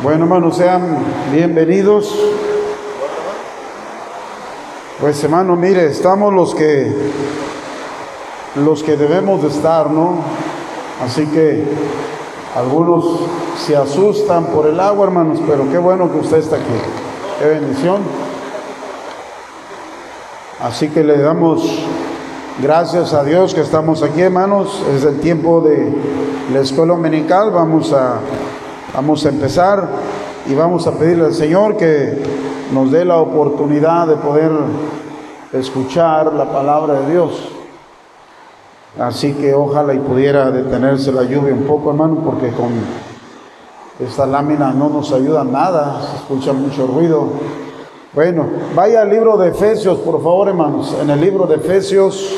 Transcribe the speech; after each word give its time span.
Bueno, 0.00 0.26
hermanos, 0.26 0.56
sean 0.56 0.96
bienvenidos. 1.32 2.16
Pues 5.00 5.24
hermano, 5.24 5.56
mire, 5.56 5.86
estamos 5.86 6.32
los 6.32 6.54
que 6.54 6.92
los 8.54 8.84
que 8.84 8.96
debemos 8.96 9.42
de 9.42 9.48
estar, 9.48 9.90
¿no? 9.90 10.18
Así 11.04 11.26
que 11.26 11.64
algunos 12.54 13.22
se 13.66 13.74
asustan 13.74 14.46
por 14.46 14.68
el 14.68 14.78
agua, 14.78 15.08
hermanos, 15.08 15.40
pero 15.48 15.68
qué 15.68 15.78
bueno 15.78 16.12
que 16.12 16.18
usted 16.18 16.38
está 16.38 16.54
aquí. 16.54 16.64
Qué 17.40 17.48
bendición. 17.48 18.02
Así 20.62 20.90
que 20.90 21.02
le 21.02 21.18
damos 21.18 21.76
gracias 22.62 23.14
a 23.14 23.24
Dios 23.24 23.52
que 23.52 23.62
estamos 23.62 24.04
aquí, 24.04 24.20
hermanos. 24.20 24.80
Es 24.94 25.02
el 25.02 25.18
tiempo 25.18 25.60
de 25.60 25.92
la 26.52 26.60
escuela 26.60 26.94
dominical. 26.94 27.50
Vamos 27.50 27.92
a 27.92 28.20
Vamos 28.94 29.26
a 29.26 29.28
empezar 29.28 29.86
y 30.48 30.54
vamos 30.54 30.86
a 30.86 30.92
pedirle 30.92 31.26
al 31.26 31.34
Señor 31.34 31.76
que 31.76 32.22
nos 32.72 32.90
dé 32.90 33.04
la 33.04 33.18
oportunidad 33.18 34.06
de 34.06 34.16
poder 34.16 34.50
escuchar 35.52 36.32
la 36.32 36.50
palabra 36.50 37.00
de 37.00 37.12
Dios. 37.12 37.50
Así 38.98 39.34
que 39.34 39.54
ojalá 39.54 39.92
y 39.92 39.98
pudiera 39.98 40.50
detenerse 40.50 41.12
la 41.12 41.24
lluvia 41.24 41.52
un 41.52 41.64
poco, 41.64 41.90
hermano, 41.90 42.22
porque 42.24 42.50
con 42.50 42.70
esta 44.00 44.26
lámina 44.26 44.72
no 44.72 44.88
nos 44.88 45.12
ayuda 45.12 45.44
nada, 45.44 46.00
se 46.10 46.16
escucha 46.16 46.54
mucho 46.54 46.86
ruido. 46.86 47.28
Bueno, 48.14 48.46
vaya 48.74 49.02
al 49.02 49.10
libro 49.10 49.36
de 49.36 49.50
Efesios, 49.50 49.98
por 49.98 50.22
favor, 50.22 50.48
hermanos. 50.48 50.96
En 51.00 51.10
el 51.10 51.20
libro 51.20 51.46
de 51.46 51.56
Efesios, 51.56 52.36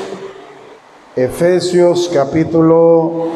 Efesios 1.14 2.10
capítulo 2.12 3.28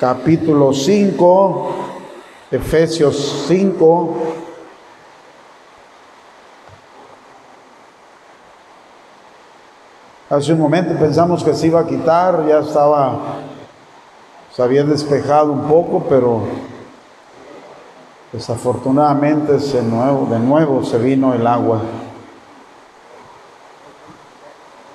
capítulo 0.00 0.72
5 0.72 1.85
Efesios 2.50 3.44
5. 3.48 4.14
Hace 10.30 10.52
un 10.52 10.60
momento 10.60 10.94
pensamos 10.98 11.42
que 11.42 11.54
se 11.54 11.66
iba 11.66 11.80
a 11.80 11.86
quitar, 11.86 12.46
ya 12.46 12.60
estaba, 12.60 13.18
se 14.54 14.62
había 14.62 14.84
despejado 14.84 15.52
un 15.52 15.62
poco, 15.62 16.04
pero 16.08 16.42
desafortunadamente 18.32 19.58
se 19.58 19.82
nuevo, 19.82 20.28
de 20.30 20.38
nuevo 20.38 20.84
se 20.84 20.98
vino 20.98 21.34
el 21.34 21.46
agua. 21.46 21.80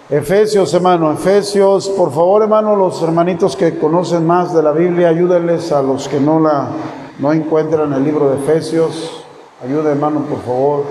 Efesios, 0.09 0.73
hermano, 0.73 1.11
Efesios, 1.11 1.89
por 1.89 2.11
favor, 2.11 2.43
hermano, 2.43 2.75
los 2.75 3.01
hermanitos 3.01 3.55
que 3.55 3.77
conocen 3.77 4.25
más 4.25 4.53
de 4.53 4.63
la 4.63 4.71
Biblia, 4.71 5.09
ayúdenles 5.09 5.71
a 5.71 5.81
los 5.81 6.07
que 6.07 6.19
no 6.19 6.39
la 6.39 6.69
no 7.21 7.31
encuentran 7.31 7.93
el 7.93 8.03
libro 8.03 8.31
de 8.31 8.37
Efesios, 8.37 9.23
ayuda 9.63 9.91
hermano 9.91 10.21
por 10.21 10.41
favor. 10.41 10.85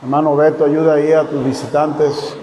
Hermano 0.00 0.36
Beto, 0.36 0.64
ayuda 0.64 0.94
ahí 0.94 1.12
a 1.12 1.28
tus 1.28 1.44
visitantes. 1.44 2.36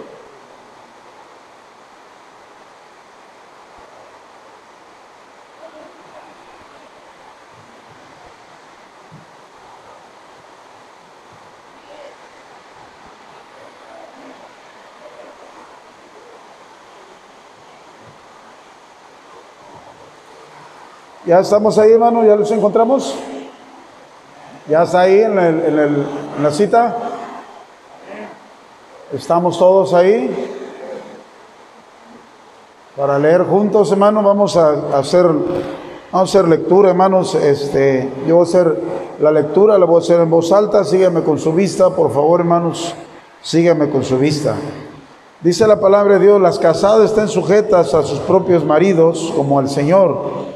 Ya 21.31 21.39
estamos 21.39 21.77
ahí, 21.77 21.93
hermano, 21.93 22.25
ya 22.25 22.35
los 22.35 22.51
encontramos. 22.51 23.15
Ya 24.67 24.83
está 24.83 24.99
ahí 24.99 25.21
en, 25.21 25.39
en, 25.39 26.05
la 26.43 26.51
cita. 26.51 26.97
Estamos 29.13 29.57
todos 29.57 29.93
ahí. 29.93 30.29
Para 32.97 33.17
leer 33.17 33.45
juntos, 33.45 33.93
hermano, 33.93 34.21
vamos 34.21 34.57
a, 34.57 34.97
hacer, 34.97 35.23
vamos 35.25 35.49
a 36.11 36.19
hacer 36.19 36.49
lectura, 36.49 36.89
hermanos. 36.89 37.33
Este, 37.35 38.11
yo 38.27 38.35
voy 38.35 38.45
a 38.45 38.49
hacer 38.49 38.81
la 39.21 39.31
lectura, 39.31 39.77
la 39.77 39.85
voy 39.85 40.01
a 40.01 40.03
hacer 40.03 40.19
en 40.19 40.29
voz 40.29 40.51
alta. 40.51 40.83
Sígueme 40.83 41.23
con 41.23 41.39
su 41.39 41.53
vista, 41.53 41.91
por 41.91 42.11
favor, 42.11 42.41
hermanos. 42.41 42.93
Sígueme 43.41 43.89
con 43.89 44.03
su 44.03 44.17
vista. 44.17 44.55
Dice 45.39 45.65
la 45.65 45.79
palabra 45.79 46.15
de 46.15 46.25
Dios, 46.25 46.41
las 46.41 46.59
casadas 46.59 47.11
estén 47.11 47.29
sujetas 47.29 47.93
a 47.93 48.03
sus 48.03 48.19
propios 48.19 48.65
maridos 48.65 49.31
como 49.33 49.59
al 49.59 49.69
Señor 49.69 50.50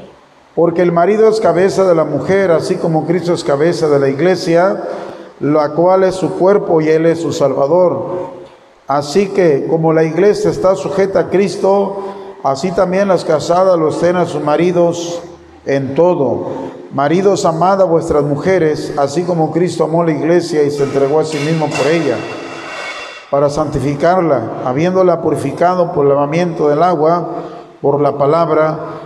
porque 0.56 0.80
el 0.80 0.90
marido 0.90 1.28
es 1.28 1.38
cabeza 1.38 1.84
de 1.84 1.94
la 1.94 2.04
mujer, 2.04 2.50
así 2.50 2.76
como 2.76 3.06
Cristo 3.06 3.34
es 3.34 3.44
cabeza 3.44 3.90
de 3.90 4.00
la 4.00 4.08
iglesia, 4.08 4.84
la 5.38 5.68
cual 5.72 6.02
es 6.02 6.14
su 6.14 6.30
cuerpo 6.30 6.80
y 6.80 6.88
Él 6.88 7.04
es 7.04 7.20
su 7.20 7.30
Salvador. 7.30 8.30
Así 8.88 9.28
que 9.28 9.66
como 9.68 9.92
la 9.92 10.02
iglesia 10.02 10.48
está 10.48 10.74
sujeta 10.74 11.20
a 11.20 11.28
Cristo, 11.28 11.98
así 12.42 12.72
también 12.72 13.06
las 13.06 13.22
casadas 13.22 13.78
lo 13.78 13.90
estén 13.90 14.16
a 14.16 14.24
sus 14.24 14.42
maridos 14.42 15.20
en 15.66 15.94
todo. 15.94 16.46
Maridos, 16.90 17.44
amad 17.44 17.82
a 17.82 17.84
vuestras 17.84 18.22
mujeres, 18.22 18.94
así 18.96 19.24
como 19.24 19.52
Cristo 19.52 19.84
amó 19.84 20.04
la 20.04 20.12
iglesia 20.12 20.62
y 20.62 20.70
se 20.70 20.84
entregó 20.84 21.20
a 21.20 21.24
sí 21.24 21.36
mismo 21.38 21.68
por 21.68 21.86
ella, 21.86 22.16
para 23.30 23.50
santificarla, 23.50 24.62
habiéndola 24.64 25.20
purificado 25.20 25.92
por 25.92 26.06
el 26.06 26.12
lavamiento 26.12 26.70
del 26.70 26.82
agua, 26.82 27.28
por 27.82 28.00
la 28.00 28.16
palabra, 28.16 29.05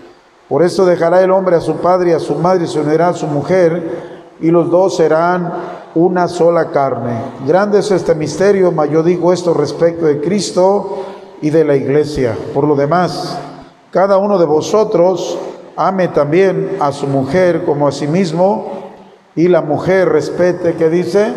Por 0.51 0.63
eso 0.63 0.85
dejará 0.85 1.23
el 1.23 1.31
hombre 1.31 1.55
a 1.55 1.61
su 1.61 1.77
padre 1.77 2.09
y 2.09 2.13
a 2.13 2.19
su 2.19 2.35
madre 2.35 2.65
y 2.65 2.67
se 2.67 2.81
unirá 2.81 3.07
a 3.07 3.13
su 3.13 3.25
mujer, 3.25 4.35
y 4.41 4.51
los 4.51 4.69
dos 4.69 4.97
serán 4.97 5.49
una 5.95 6.27
sola 6.27 6.71
carne. 6.71 7.21
Grande 7.47 7.79
es 7.79 7.89
este 7.89 8.13
misterio, 8.15 8.69
mas 8.73 8.89
yo 8.89 9.01
digo 9.01 9.31
esto 9.31 9.53
respecto 9.53 10.07
de 10.07 10.19
Cristo 10.19 11.03
y 11.41 11.51
de 11.51 11.63
la 11.63 11.77
iglesia. 11.77 12.35
Por 12.53 12.67
lo 12.67 12.75
demás, 12.75 13.39
cada 13.91 14.17
uno 14.17 14.37
de 14.37 14.43
vosotros 14.43 15.39
ame 15.77 16.09
también 16.09 16.75
a 16.81 16.91
su 16.91 17.07
mujer 17.07 17.63
como 17.63 17.87
a 17.87 17.93
sí 17.93 18.07
mismo, 18.07 18.91
y 19.37 19.47
la 19.47 19.61
mujer 19.61 20.09
respete, 20.09 20.73
¿qué 20.73 20.89
dice? 20.89 21.33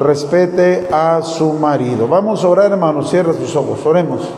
Respete 0.00 0.88
a 0.90 1.22
su 1.22 1.52
marido. 1.52 2.08
Vamos 2.08 2.42
a 2.42 2.48
orar, 2.48 2.72
hermanos, 2.72 3.08
cierra 3.08 3.34
tus 3.34 3.54
ojos, 3.54 3.86
oremos. 3.86 4.28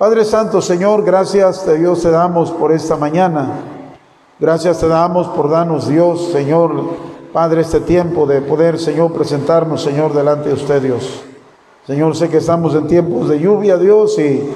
Padre 0.00 0.24
Santo, 0.24 0.62
Señor, 0.62 1.04
gracias 1.04 1.62
te 1.62 1.76
Dios 1.76 2.00
te 2.00 2.10
damos 2.10 2.50
por 2.52 2.72
esta 2.72 2.96
mañana. 2.96 3.50
Gracias 4.38 4.80
te 4.80 4.88
damos 4.88 5.28
por 5.28 5.50
darnos 5.50 5.88
Dios, 5.88 6.30
Señor, 6.32 6.72
Padre, 7.34 7.60
este 7.60 7.80
tiempo 7.80 8.24
de 8.24 8.40
poder, 8.40 8.78
Señor, 8.78 9.12
presentarnos, 9.12 9.82
Señor, 9.82 10.14
delante 10.14 10.48
de 10.48 10.54
usted, 10.54 10.80
Dios. 10.80 11.22
Señor, 11.86 12.16
sé 12.16 12.30
que 12.30 12.38
estamos 12.38 12.74
en 12.74 12.86
tiempos 12.86 13.28
de 13.28 13.40
lluvia, 13.40 13.76
Dios, 13.76 14.18
y 14.18 14.50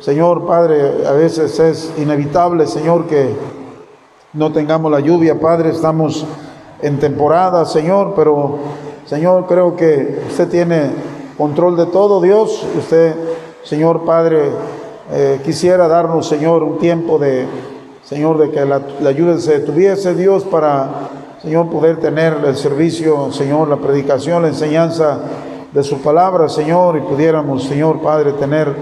Señor, 0.00 0.46
Padre, 0.46 1.06
a 1.06 1.12
veces 1.12 1.58
es 1.58 1.94
inevitable, 1.96 2.66
Señor, 2.66 3.06
que 3.06 3.34
no 4.34 4.52
tengamos 4.52 4.92
la 4.92 5.00
lluvia, 5.00 5.40
Padre, 5.40 5.70
estamos 5.70 6.26
en 6.82 6.98
temporada, 6.98 7.64
Señor, 7.64 8.12
pero, 8.14 8.58
Señor, 9.06 9.46
creo 9.46 9.74
que 9.76 10.24
usted 10.28 10.50
tiene 10.50 10.90
control 11.38 11.78
de 11.78 11.86
todo, 11.86 12.20
Dios. 12.20 12.66
Usted, 12.76 13.14
Señor, 13.64 14.04
Padre, 14.04 14.50
eh, 15.12 15.40
quisiera 15.44 15.88
darnos, 15.88 16.28
Señor, 16.28 16.62
un 16.62 16.78
tiempo 16.78 17.18
de, 17.18 17.46
Señor, 18.04 18.38
de 18.38 18.50
que 18.50 18.64
la, 18.64 18.80
la 19.00 19.10
ayuda 19.10 19.38
se 19.38 19.58
detuviese, 19.58 20.14
Dios, 20.14 20.44
para, 20.44 20.88
Señor, 21.42 21.68
poder 21.70 21.98
tener 21.98 22.36
el 22.44 22.56
servicio, 22.56 23.32
Señor, 23.32 23.68
la 23.68 23.76
predicación, 23.76 24.42
la 24.42 24.48
enseñanza 24.48 25.20
de 25.72 25.82
su 25.82 26.00
palabra, 26.00 26.48
Señor, 26.48 26.96
y 26.96 27.00
pudiéramos, 27.00 27.64
Señor 27.64 28.00
Padre, 28.00 28.32
tener, 28.32 28.74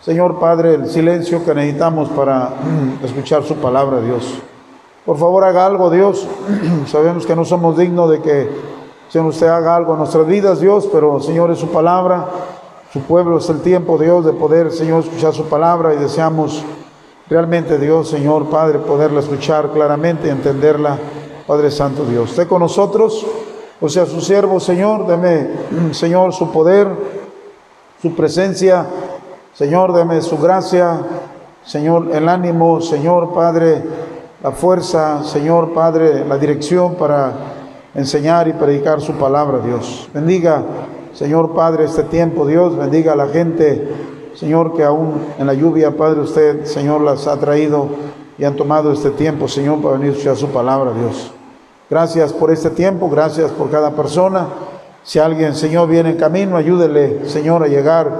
Señor 0.00 0.38
Padre, 0.38 0.74
el 0.74 0.86
silencio 0.86 1.44
que 1.44 1.54
necesitamos 1.54 2.08
para 2.10 2.50
escuchar 3.02 3.42
su 3.44 3.54
palabra, 3.56 4.00
Dios. 4.00 4.34
Por 5.06 5.18
favor, 5.18 5.44
haga 5.44 5.66
algo, 5.66 5.90
Dios. 5.90 6.26
Sabemos 6.86 7.26
que 7.26 7.36
no 7.36 7.44
somos 7.44 7.76
dignos 7.76 8.10
de 8.10 8.20
que, 8.20 8.48
Señor, 9.08 9.28
usted 9.28 9.46
haga 9.46 9.76
algo 9.76 9.92
en 9.92 9.98
nuestras 9.98 10.26
vidas, 10.26 10.60
Dios, 10.60 10.88
pero, 10.92 11.20
Señor, 11.20 11.50
es 11.50 11.58
su 11.58 11.68
palabra. 11.68 12.26
Su 12.94 13.00
pueblo 13.00 13.38
es 13.38 13.50
el 13.50 13.60
tiempo, 13.60 13.98
Dios, 13.98 14.24
de 14.24 14.32
poder, 14.32 14.70
Señor, 14.70 15.02
escuchar 15.02 15.34
su 15.34 15.46
palabra 15.46 15.94
y 15.94 15.96
deseamos 15.96 16.62
realmente, 17.28 17.76
Dios, 17.76 18.08
Señor, 18.08 18.48
Padre, 18.50 18.78
poderla 18.78 19.18
escuchar 19.18 19.72
claramente 19.72 20.28
y 20.28 20.30
entenderla 20.30 20.96
Padre 21.44 21.72
Santo 21.72 22.04
Dios. 22.04 22.30
Esté 22.30 22.46
con 22.46 22.60
nosotros, 22.60 23.26
o 23.80 23.88
sea, 23.88 24.06
su 24.06 24.20
siervo, 24.20 24.60
Señor, 24.60 25.08
deme, 25.08 25.50
Señor, 25.90 26.32
su 26.32 26.52
poder, 26.52 26.86
su 28.00 28.14
presencia, 28.14 28.86
Señor, 29.54 29.92
deme 29.92 30.22
su 30.22 30.38
gracia, 30.38 31.00
Señor, 31.64 32.10
el 32.12 32.28
ánimo, 32.28 32.80
Señor, 32.80 33.34
Padre, 33.34 33.82
la 34.40 34.52
fuerza, 34.52 35.24
Señor, 35.24 35.74
Padre, 35.74 36.24
la 36.24 36.38
dirección 36.38 36.94
para 36.94 37.32
enseñar 37.92 38.46
y 38.46 38.52
predicar 38.52 39.00
su 39.00 39.14
palabra, 39.14 39.58
Dios. 39.58 40.08
Bendiga, 40.14 40.62
Señor 41.14 41.54
Padre, 41.54 41.84
este 41.84 42.02
tiempo, 42.04 42.46
Dios, 42.46 42.76
bendiga 42.76 43.12
a 43.12 43.16
la 43.16 43.28
gente, 43.28 43.88
Señor, 44.34 44.74
que 44.76 44.84
aún 44.84 45.14
en 45.38 45.46
la 45.46 45.54
lluvia, 45.54 45.96
Padre, 45.96 46.20
usted, 46.20 46.64
Señor, 46.64 47.00
las 47.00 47.26
ha 47.26 47.38
traído 47.38 47.88
y 48.36 48.44
han 48.44 48.56
tomado 48.56 48.92
este 48.92 49.10
tiempo, 49.10 49.48
Señor, 49.48 49.80
para 49.80 49.96
venir 49.96 50.28
a 50.28 50.34
su 50.34 50.48
palabra, 50.48 50.92
Dios. 50.92 51.32
Gracias 51.88 52.32
por 52.32 52.50
este 52.50 52.70
tiempo, 52.70 53.08
gracias 53.08 53.50
por 53.52 53.70
cada 53.70 53.92
persona. 53.92 54.46
Si 55.02 55.18
alguien, 55.18 55.54
Señor, 55.54 55.88
viene 55.88 56.10
en 56.10 56.16
camino, 56.16 56.56
ayúdele, 56.56 57.28
Señor, 57.28 57.62
a 57.62 57.68
llegar 57.68 58.10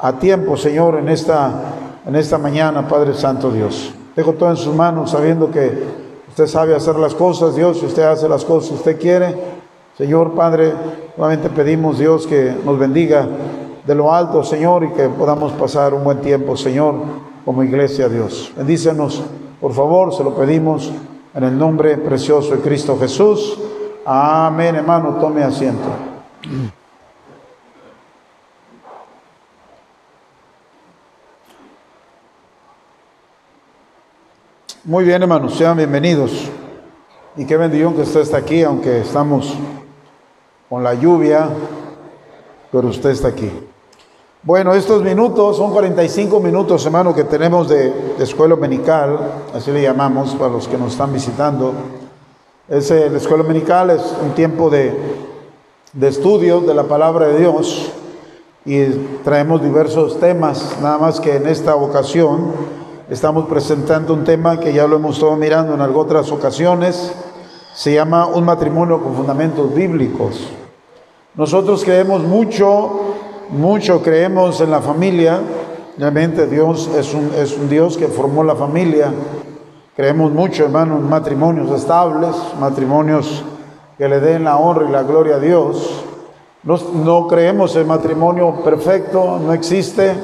a 0.00 0.12
tiempo, 0.14 0.56
Señor, 0.56 0.96
en 0.96 1.08
esta, 1.08 1.50
en 2.04 2.16
esta 2.16 2.38
mañana, 2.38 2.88
Padre 2.88 3.14
Santo 3.14 3.50
Dios. 3.50 3.94
Dejo 4.16 4.32
todo 4.32 4.50
en 4.50 4.56
sus 4.56 4.74
manos, 4.74 5.12
sabiendo 5.12 5.50
que 5.50 6.02
Usted 6.32 6.46
sabe 6.46 6.74
hacer 6.74 6.96
las 6.96 7.14
cosas, 7.14 7.54
Dios, 7.54 7.78
si 7.78 7.84
usted 7.84 8.04
hace 8.04 8.26
las 8.26 8.42
cosas 8.42 8.70
usted 8.70 8.98
quiere. 8.98 9.36
Señor 9.96 10.34
Padre, 10.34 10.72
nuevamente 11.18 11.50
pedimos, 11.50 11.98
Dios, 11.98 12.26
que 12.26 12.54
nos 12.64 12.78
bendiga 12.78 13.28
de 13.86 13.94
lo 13.94 14.12
alto, 14.12 14.42
Señor, 14.42 14.84
y 14.84 14.88
que 14.92 15.08
podamos 15.08 15.52
pasar 15.52 15.92
un 15.92 16.02
buen 16.02 16.22
tiempo, 16.22 16.56
Señor, 16.56 16.94
como 17.44 17.62
iglesia, 17.62 18.08
Dios. 18.08 18.52
Bendícenos, 18.56 19.22
por 19.60 19.72
favor, 19.74 20.14
se 20.14 20.24
lo 20.24 20.34
pedimos 20.34 20.90
en 21.34 21.44
el 21.44 21.58
nombre 21.58 21.98
precioso 21.98 22.56
de 22.56 22.62
Cristo 22.62 22.96
Jesús. 22.98 23.58
Amén, 24.06 24.76
hermano, 24.76 25.16
tome 25.20 25.44
asiento. 25.44 25.88
Muy 34.84 35.04
bien, 35.04 35.22
hermanos, 35.22 35.54
sean 35.54 35.76
bienvenidos. 35.76 36.50
Y 37.36 37.46
qué 37.46 37.56
bendición 37.56 37.94
que 37.94 38.02
usted 38.02 38.20
está 38.20 38.38
aquí, 38.38 38.62
aunque 38.62 39.00
estamos 39.02 39.54
con 40.72 40.82
la 40.82 40.94
lluvia, 40.94 41.50
pero 42.70 42.88
usted 42.88 43.10
está 43.10 43.28
aquí. 43.28 43.52
Bueno, 44.42 44.72
estos 44.72 45.02
minutos 45.02 45.58
son 45.58 45.70
45 45.70 46.40
minutos, 46.40 46.86
hermano, 46.86 47.14
que 47.14 47.24
tenemos 47.24 47.68
de, 47.68 48.14
escuela 48.18 48.54
dominical, 48.54 49.18
así 49.54 49.70
le 49.70 49.82
llamamos 49.82 50.34
para 50.34 50.50
los 50.50 50.66
que 50.66 50.78
nos 50.78 50.92
están 50.92 51.12
visitando. 51.12 51.74
Ese, 52.70 53.10
la 53.10 53.18
escuela 53.18 53.42
dominical 53.42 53.90
es 53.90 54.16
un 54.22 54.30
tiempo 54.30 54.70
de, 54.70 54.94
de 55.92 56.08
estudio 56.08 56.62
de 56.62 56.72
la 56.72 56.84
palabra 56.84 57.26
de 57.26 57.40
Dios 57.40 57.92
y 58.64 58.82
traemos 59.24 59.62
diversos 59.62 60.18
temas, 60.18 60.78
nada 60.80 60.96
más 60.96 61.20
que 61.20 61.36
en 61.36 61.48
esta 61.48 61.74
ocasión 61.74 62.50
Estamos 63.10 63.46
presentando 63.46 64.14
un 64.14 64.24
tema 64.24 64.58
que 64.58 64.72
ya 64.72 64.86
lo 64.86 64.96
hemos 64.96 65.16
estado 65.16 65.36
mirando 65.36 65.74
en 65.74 65.80
otras 65.82 66.32
ocasiones. 66.32 67.12
Se 67.74 67.92
llama 67.92 68.26
un 68.26 68.44
matrimonio 68.44 69.02
con 69.02 69.14
fundamentos 69.14 69.74
bíblicos. 69.74 70.48
Nosotros 71.34 71.84
creemos 71.84 72.22
mucho, 72.22 73.14
mucho 73.50 74.02
creemos 74.02 74.60
en 74.60 74.70
la 74.70 74.80
familia. 74.80 75.40
Realmente 75.98 76.46
Dios 76.46 76.90
es 76.96 77.14
un, 77.14 77.30
es 77.36 77.56
un 77.56 77.68
Dios 77.68 77.96
que 77.96 78.08
formó 78.08 78.44
la 78.44 78.54
familia. 78.54 79.12
Creemos 79.96 80.32
mucho, 80.32 80.64
hermano, 80.64 80.96
en 80.96 81.08
matrimonios 81.08 81.70
estables, 81.70 82.34
matrimonios 82.58 83.44
que 83.98 84.08
le 84.08 84.20
den 84.20 84.44
la 84.44 84.56
honra 84.56 84.88
y 84.88 84.92
la 84.92 85.02
gloria 85.02 85.36
a 85.36 85.38
Dios. 85.38 86.04
No, 86.62 86.78
no 87.04 87.26
creemos 87.26 87.74
en 87.76 87.86
matrimonio 87.86 88.62
perfecto, 88.64 89.38
no 89.38 89.52
existe 89.52 90.14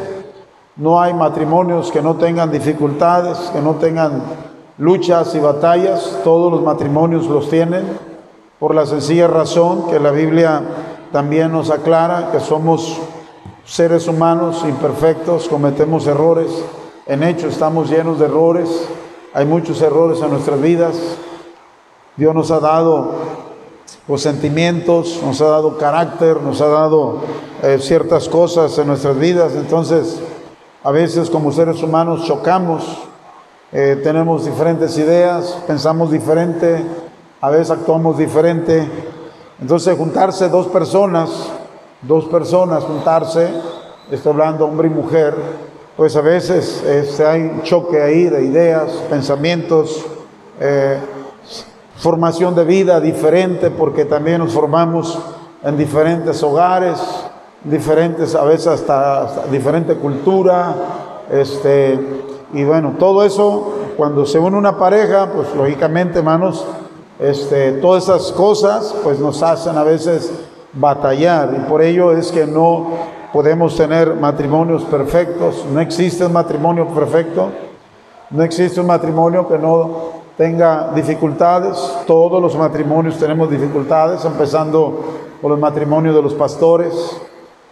no 0.79 1.01
hay 1.01 1.13
matrimonios 1.13 1.91
que 1.91 2.01
no 2.01 2.15
tengan 2.15 2.53
dificultades, 2.53 3.37
que 3.53 3.61
no 3.61 3.75
tengan 3.75 4.23
luchas 4.79 5.35
y 5.35 5.41
batallas. 5.41 6.21
Todos 6.23 6.53
los 6.53 6.63
matrimonios 6.63 7.27
los 7.27 7.51
tienen 7.51 7.85
por 8.61 8.77
la 8.77 8.87
sencilla 8.87 9.27
razón 9.27 9.89
que 9.91 9.99
la 9.99 10.13
Biblia 10.13 10.63
también 11.13 11.53
nos 11.53 11.71
aclara 11.71 12.31
que 12.31 12.41
somos 12.41 12.99
seres 13.65 14.09
humanos 14.09 14.65
imperfectos, 14.67 15.49
cometemos 15.49 16.07
errores. 16.07 16.51
En 17.07 17.23
hecho 17.23 17.49
estamos 17.49 17.91
llenos 17.91 18.19
de 18.19 18.27
errores. 18.27 18.69
Hay 19.35 19.47
muchos 19.47 19.81
errores 19.83 20.21
en 20.21 20.31
nuestras 20.31 20.61
vidas. 20.61 20.97
Dios 22.17 22.35
nos 22.35 22.51
ha 22.51 22.61
dado 22.61 23.13
los 24.07 24.23
sentimientos, 24.23 25.21
nos 25.25 25.41
ha 25.41 25.49
dado 25.49 25.79
carácter, 25.79 26.41
nos 26.41 26.61
ha 26.61 26.69
dado 26.69 27.21
eh, 27.63 27.79
ciertas 27.81 28.29
cosas 28.29 28.77
en 28.79 28.89
nuestras 28.89 29.19
vidas. 29.19 29.53
Entonces, 29.55 30.21
a 30.83 30.91
veces 30.91 31.31
como 31.31 31.53
seres 31.53 31.83
humanos 31.83 32.25
chocamos, 32.25 32.85
eh, 33.73 34.01
tenemos 34.03 34.47
diferentes 34.47 34.97
ideas, 34.97 35.59
pensamos 35.67 36.11
diferente, 36.11 36.85
a 37.41 37.51
veces 37.51 37.71
actuamos 37.71 38.17
diferente. 38.17 38.89
Entonces 39.61 39.97
juntarse 39.99 40.49
dos 40.49 40.69
personas, 40.69 41.31
dos 42.03 42.27
personas 42.27 42.85
juntarse, 42.85 43.51
estoy 44.11 44.33
hablando 44.33 44.65
hombre 44.65 44.87
y 44.87 44.91
mujer, 44.91 45.35
pues 45.97 46.15
a 46.15 46.21
veces 46.21 46.85
este, 46.85 47.27
hay 47.27 47.43
un 47.43 47.63
choque 47.63 48.01
ahí 48.01 48.25
de 48.25 48.45
ideas, 48.45 48.89
pensamientos, 49.11 50.05
eh, 50.61 50.99
formación 51.97 52.55
de 52.55 52.65
vida 52.65 53.01
diferente, 53.01 53.71
porque 53.71 54.05
también 54.05 54.39
nos 54.39 54.53
formamos 54.53 55.19
en 55.65 55.77
diferentes 55.77 56.41
hogares, 56.45 57.01
diferentes, 57.65 58.37
a 58.37 58.45
veces 58.45 58.69
hasta, 58.69 59.47
diferente 59.51 59.97
cultura, 59.97 60.73
este, 61.33 61.99
y 62.53 62.63
bueno, 62.63 62.95
todo 62.97 63.25
eso, 63.25 63.75
cuando 63.97 64.25
se 64.25 64.39
une 64.39 64.57
una 64.57 64.79
pareja, 64.79 65.33
pues 65.35 65.53
lógicamente, 65.57 66.21
hermanos, 66.21 66.65
este, 67.19 67.73
todas 67.73 68.05
esas 68.05 68.33
cosas, 68.33 68.95
pues 69.03 69.19
nos 69.19 69.43
hacen 69.43 69.77
a 69.77 69.85
veces 69.85 70.33
batallar, 70.73 71.55
y 71.57 71.69
por 71.69 71.83
ello 71.83 72.13
es 72.13 72.31
que 72.31 72.47
no 72.47 72.87
podemos 73.33 73.77
tener 73.77 74.15
matrimonios 74.15 74.85
perfectos, 74.85 75.65
no 75.73 75.81
existe 75.81 76.25
un 76.25 76.33
matrimonio 76.33 76.87
perfecto, 76.89 77.51
no 78.31 78.43
existe 78.43 78.81
un 78.81 78.87
matrimonio 78.87 79.49
que 79.49 79.59
no 79.59 80.19
tenga 80.37 80.93
dificultades, 80.95 81.77
todos 82.07 82.41
los 82.41 82.57
matrimonios 82.57 83.19
tenemos 83.19 83.51
dificultades, 83.51 84.25
empezando 84.25 85.05
por 85.43 85.53
el 85.53 85.59
matrimonio 85.59 86.15
de 86.15 86.23
los 86.23 86.35
pastores, 86.35 87.21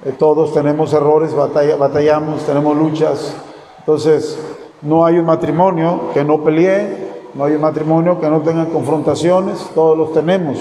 eh, 0.05 0.13
todos 0.19 0.53
tenemos 0.53 0.93
errores, 0.93 1.35
batallamos, 1.35 2.43
tenemos 2.45 2.77
luchas. 2.77 3.35
Entonces, 3.79 4.39
no 4.83 5.07
hay 5.07 5.19
un 5.19 5.25
matrimonio 5.25 6.11
que 6.13 6.23
no 6.25 6.43
pelee, 6.43 7.06
no 7.37 7.45
hay 7.45 7.59
matrimonio 7.59 8.21
que 8.21 8.29
no 8.29 8.41
tenga 8.41 8.67
confrontaciones, 8.67 9.59
todos 9.75 9.97
los 9.97 10.13
tenemos. 10.13 10.59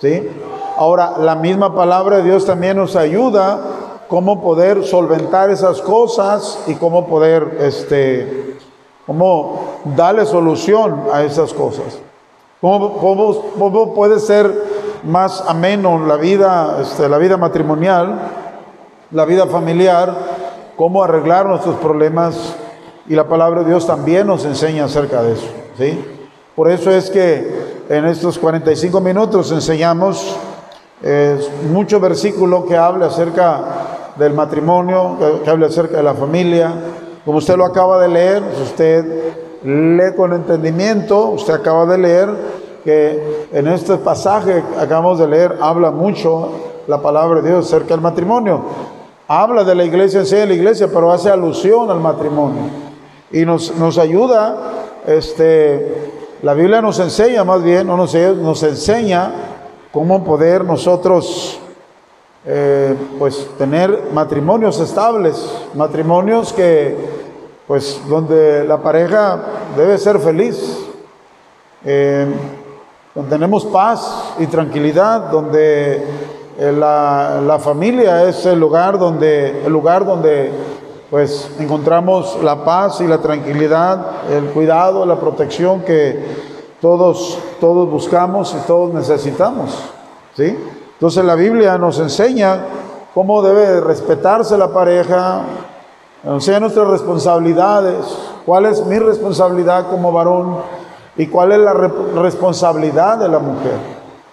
¿sí? 0.00 0.28
Ahora, 0.76 1.14
la 1.18 1.34
misma 1.34 1.74
palabra 1.74 2.18
de 2.18 2.24
Dios 2.24 2.44
también 2.44 2.76
nos 2.76 2.96
ayuda 2.96 3.60
cómo 4.08 4.42
poder 4.42 4.84
solventar 4.84 5.50
esas 5.50 5.80
cosas 5.80 6.64
y 6.66 6.74
cómo 6.74 7.06
poder, 7.06 7.58
este, 7.60 8.56
cómo 9.06 9.78
darle 9.96 10.26
solución 10.26 11.04
a 11.12 11.22
esas 11.22 11.52
cosas. 11.54 11.98
¿Cómo, 12.60 12.98
cómo, 13.58 13.94
puede 13.94 14.20
ser 14.20 14.52
más 15.02 15.42
ameno 15.48 16.06
la 16.06 16.16
vida, 16.16 16.78
este, 16.80 17.08
la 17.08 17.18
vida 17.18 17.36
matrimonial? 17.36 18.20
la 19.12 19.24
vida 19.26 19.46
familiar, 19.46 20.14
cómo 20.76 21.04
arreglar 21.04 21.46
nuestros 21.46 21.76
problemas 21.76 22.56
y 23.06 23.14
la 23.14 23.28
palabra 23.28 23.60
de 23.60 23.68
Dios 23.68 23.86
también 23.86 24.26
nos 24.26 24.44
enseña 24.44 24.84
acerca 24.84 25.22
de 25.22 25.34
eso. 25.34 25.61
¿Sí? 25.78 26.04
Por 26.54 26.70
eso 26.70 26.90
es 26.90 27.10
que 27.10 27.82
en 27.88 28.04
estos 28.06 28.38
45 28.38 29.00
minutos 29.00 29.50
enseñamos 29.52 30.36
eh, 31.02 31.38
mucho 31.70 31.98
versículo 31.98 32.66
que 32.66 32.76
habla 32.76 33.06
acerca 33.06 34.12
del 34.16 34.34
matrimonio, 34.34 35.16
que, 35.42 35.50
habla 35.50 35.66
acerca 35.66 35.96
de 35.96 36.02
la 36.02 36.14
familia. 36.14 36.72
Como 37.24 37.38
usted 37.38 37.56
lo 37.56 37.64
acaba 37.64 38.00
de 38.00 38.08
leer, 38.08 38.42
usted 38.62 39.04
lee 39.64 40.14
con 40.16 40.32
entendimiento, 40.32 41.28
usted 41.28 41.54
acaba 41.54 41.86
de 41.86 41.98
leer 41.98 42.28
que 42.84 43.46
en 43.52 43.68
este 43.68 43.96
pasaje 43.96 44.62
que 44.74 44.80
acabamos 44.80 45.18
de 45.18 45.28
leer 45.28 45.56
habla 45.60 45.90
mucho 45.90 46.50
la 46.86 47.00
palabra 47.00 47.40
de 47.40 47.50
Dios 47.50 47.66
acerca 47.66 47.94
del 47.94 48.00
matrimonio 48.00 48.64
habla 49.40 49.64
de 49.64 49.74
la 49.74 49.84
iglesia, 49.84 50.20
enseña 50.20 50.46
la 50.46 50.54
iglesia, 50.54 50.88
pero 50.92 51.10
hace 51.10 51.30
alusión 51.30 51.90
al 51.90 52.00
matrimonio. 52.00 52.62
Y 53.30 53.46
nos, 53.46 53.74
nos 53.76 53.96
ayuda, 53.96 54.56
este, 55.06 56.12
la 56.42 56.54
Biblia 56.54 56.80
nos 56.80 56.98
enseña 56.98 57.44
más 57.44 57.62
bien, 57.62 57.86
no 57.86 57.96
nos, 57.96 58.14
nos 58.14 58.62
enseña 58.62 59.32
cómo 59.92 60.24
poder 60.24 60.64
nosotros 60.64 61.58
eh, 62.44 62.96
pues 63.18 63.48
tener 63.58 64.08
matrimonios 64.12 64.80
estables, 64.80 65.36
matrimonios 65.74 66.52
que 66.52 66.96
pues 67.66 68.00
donde 68.08 68.64
la 68.64 68.78
pareja 68.78 69.40
debe 69.76 69.96
ser 69.98 70.18
feliz. 70.18 70.78
Eh, 71.84 72.26
donde 73.14 73.30
tenemos 73.30 73.64
paz 73.66 74.34
y 74.38 74.46
tranquilidad, 74.46 75.30
donde 75.30 76.02
eh, 76.58 76.72
la, 76.72 77.58
familia 77.62 78.28
es 78.28 78.46
el 78.46 78.58
lugar 78.58 78.98
donde, 78.98 79.64
el 79.66 79.72
lugar 79.72 80.04
donde 80.04 80.50
pues 81.12 81.50
encontramos 81.58 82.38
la 82.42 82.64
paz 82.64 83.02
y 83.02 83.06
la 83.06 83.18
tranquilidad, 83.18 84.30
el 84.30 84.46
cuidado, 84.46 85.04
la 85.04 85.20
protección 85.20 85.82
que 85.82 86.24
todos, 86.80 87.38
todos 87.60 87.90
buscamos 87.90 88.56
y 88.58 88.66
todos 88.66 88.94
necesitamos. 88.94 89.78
¿sí? 90.34 90.56
Entonces 90.94 91.22
la 91.22 91.34
Biblia 91.34 91.76
nos 91.76 91.98
enseña 91.98 92.64
cómo 93.12 93.42
debe 93.42 93.82
respetarse 93.82 94.56
la 94.56 94.72
pareja, 94.72 95.42
enseña 96.24 96.60
nuestras 96.60 96.88
responsabilidades, 96.88 98.06
cuál 98.46 98.64
es 98.64 98.82
mi 98.86 98.98
responsabilidad 98.98 99.90
como 99.90 100.12
varón 100.12 100.60
y 101.18 101.26
cuál 101.26 101.52
es 101.52 101.58
la 101.58 101.74
responsabilidad 101.74 103.18
de 103.18 103.28
la 103.28 103.38
mujer. 103.38 103.76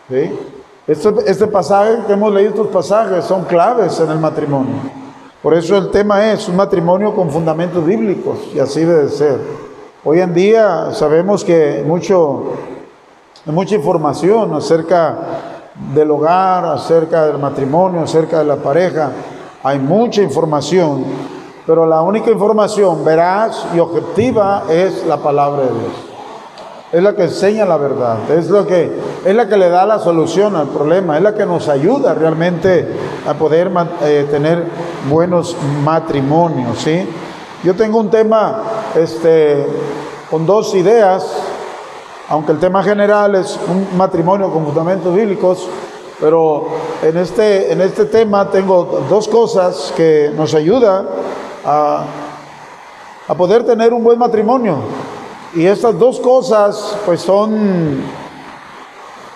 ¿sí? 0.07 0.39
Este, 0.87 1.13
este 1.25 1.47
pasaje 1.47 2.03
que 2.07 2.13
hemos 2.13 2.33
leído, 2.33 2.51
estos 2.51 2.67
pasajes 2.67 3.25
son 3.25 3.43
claves 3.43 3.99
en 3.99 4.11
el 4.11 4.19
matrimonio. 4.19 5.08
Por 5.41 5.53
eso 5.53 5.77
el 5.77 5.89
tema 5.89 6.33
es 6.33 6.49
un 6.49 6.57
matrimonio 6.57 7.15
con 7.15 7.29
fundamentos 7.29 7.85
bíblicos 7.85 8.39
y 8.53 8.59
así 8.59 8.83
debe 8.83 9.07
ser. 9.07 9.39
Hoy 10.03 10.19
en 10.19 10.33
día 10.33 10.91
sabemos 10.91 11.45
que 11.45 11.81
mucho, 11.87 12.55
mucha 13.45 13.75
información 13.75 14.53
acerca 14.53 15.17
del 15.93 16.11
hogar, 16.11 16.65
acerca 16.65 17.25
del 17.25 17.37
matrimonio, 17.37 18.01
acerca 18.01 18.39
de 18.39 18.45
la 18.45 18.57
pareja. 18.57 19.11
Hay 19.63 19.79
mucha 19.79 20.21
información, 20.21 21.05
pero 21.65 21.85
la 21.85 22.01
única 22.01 22.29
información 22.29 23.05
veraz 23.05 23.65
y 23.73 23.79
objetiva 23.79 24.63
es 24.69 25.05
la 25.05 25.17
palabra 25.17 25.61
de 25.61 25.69
Dios. 25.69 26.08
Es 26.91 27.03
la 27.03 27.15
que 27.15 27.23
enseña 27.23 27.65
la 27.65 27.77
verdad, 27.77 28.17
es, 28.31 28.49
lo 28.49 28.65
que, 28.65 28.91
es 29.23 29.35
la 29.35 29.47
que 29.47 29.57
le 29.57 29.69
da 29.69 29.85
la 29.85 29.99
solución 29.99 30.55
al 30.55 30.69
problema, 30.69 31.17
es 31.17 31.23
la 31.23 31.35
que 31.35 31.45
nos 31.45 31.69
ayuda 31.69 32.15
realmente 32.15 32.87
a 33.27 33.35
poder 33.35 33.71
eh, 34.01 34.27
tener 34.31 34.63
buenos 35.07 35.55
matrimonios. 35.83 36.79
¿sí? 36.79 37.07
Yo 37.63 37.75
tengo 37.75 37.99
un 37.99 38.09
tema 38.09 38.63
este, 38.95 39.67
con 40.31 40.47
dos 40.47 40.73
ideas 40.73 41.23
aunque 42.29 42.51
el 42.51 42.59
tema 42.59 42.83
general 42.83 43.33
es 43.33 43.59
un 43.67 43.97
matrimonio 43.97 44.51
con 44.51 44.63
fundamentos 44.63 45.15
bíblicos, 45.15 45.67
pero 46.19 46.67
en 47.01 47.17
este, 47.17 47.73
en 47.73 47.81
este 47.81 48.05
tema 48.05 48.51
tengo 48.51 49.03
dos 49.09 49.27
cosas 49.27 49.91
que 49.97 50.31
nos 50.35 50.53
ayudan 50.53 51.07
a, 51.65 52.03
a 53.27 53.35
poder 53.35 53.65
tener 53.65 53.93
un 53.93 54.03
buen 54.03 54.19
matrimonio. 54.19 54.77
Y 55.55 55.65
estas 55.65 55.97
dos 55.97 56.19
cosas 56.19 56.95
pues 57.05 57.21
son, 57.21 58.01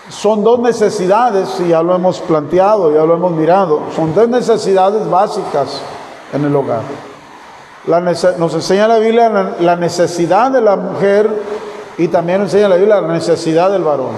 son 0.09 0.43
dos 0.43 0.59
necesidades, 0.59 1.59
y 1.59 1.69
ya 1.69 1.81
lo 1.81 1.95
hemos 1.95 2.19
planteado, 2.19 2.93
ya 2.93 3.03
lo 3.03 3.15
hemos 3.15 3.31
mirado, 3.31 3.81
son 3.95 4.13
dos 4.13 4.29
necesidades 4.29 5.09
básicas 5.09 5.81
en 6.31 6.45
el 6.45 6.55
hogar. 6.55 6.81
Nos 8.37 8.53
enseña 8.53 8.87
la 8.87 8.99
Biblia 8.99 9.55
la 9.59 9.75
necesidad 9.75 10.51
de 10.51 10.61
la 10.61 10.75
mujer 10.75 11.29
y 11.97 12.07
también 12.07 12.41
enseña 12.41 12.69
la 12.69 12.75
Biblia 12.77 13.01
la 13.01 13.13
necesidad 13.13 13.71
del 13.71 13.83
varón. 13.83 14.13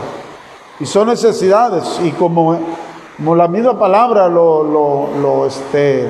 Y 0.79 0.85
son 0.85 1.07
necesidades, 1.07 1.99
y 2.03 2.11
como, 2.11 2.59
como 3.15 3.35
la 3.35 3.47
misma 3.47 3.79
palabra 3.79 4.27
lo, 4.27 4.63
lo, 4.63 5.09
lo, 5.21 5.45
este, 5.45 6.09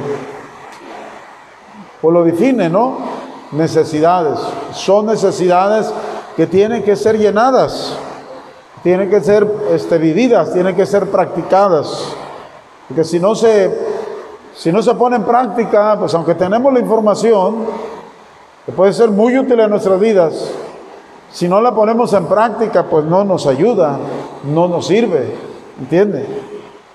pues 2.02 2.12
lo 2.12 2.24
define, 2.24 2.70
¿no? 2.70 3.25
Necesidades. 3.52 4.40
Son 4.74 5.06
necesidades 5.06 5.92
que 6.36 6.48
tienen 6.48 6.84
que 6.84 6.96
ser 6.96 7.18
llenadas, 7.18 7.96
tienen 8.84 9.10
que 9.10 9.22
ser 9.22 9.48
este, 9.72 9.98
vividas, 9.98 10.54
tienen 10.54 10.76
que 10.76 10.86
ser 10.86 11.10
practicadas. 11.10 12.14
Porque 12.88 13.04
si 13.04 13.20
no 13.20 13.36
se, 13.36 13.72
si 14.56 14.72
no 14.72 14.82
se 14.82 14.94
pone 14.96 15.16
en 15.16 15.24
práctica, 15.24 15.98
pues 15.98 16.14
aunque 16.14 16.36
tenemos 16.36 16.74
la 16.74 16.80
información, 16.80 17.66
que 18.66 18.72
puede 18.72 18.94
ser 18.94 19.10
muy 19.10 19.38
útil 19.38 19.60
en 19.60 19.70
nuestras 19.70 20.00
vidas, 20.00 20.52
si 21.32 21.48
no 21.48 21.62
la 21.62 21.74
ponemos 21.74 22.14
en 22.14 22.26
práctica, 22.26 22.84
pues 22.84 23.06
no 23.06 23.24
nos 23.24 23.48
ayuda, 23.48 23.98
no 24.44 24.68
nos 24.68 24.88
sirve, 24.88 25.34
¿entiende? 25.80 26.26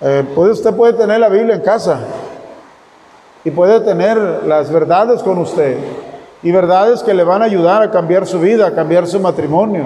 Eh, 0.00 0.24
pues 0.34 0.52
usted 0.52 0.74
puede 0.74 0.94
tener 0.94 1.20
la 1.20 1.28
Biblia 1.28 1.56
en 1.56 1.60
casa 1.60 2.00
y 3.44 3.50
puede 3.50 3.80
tener 3.80 4.44
las 4.46 4.72
verdades 4.72 5.22
con 5.22 5.38
usted 5.38 5.76
y 6.42 6.50
verdades 6.50 7.02
que 7.02 7.14
le 7.14 7.24
van 7.24 7.42
a 7.42 7.46
ayudar 7.46 7.82
a 7.82 7.90
cambiar 7.90 8.26
su 8.26 8.40
vida, 8.40 8.66
a 8.66 8.74
cambiar 8.74 9.06
su 9.06 9.20
matrimonio. 9.20 9.84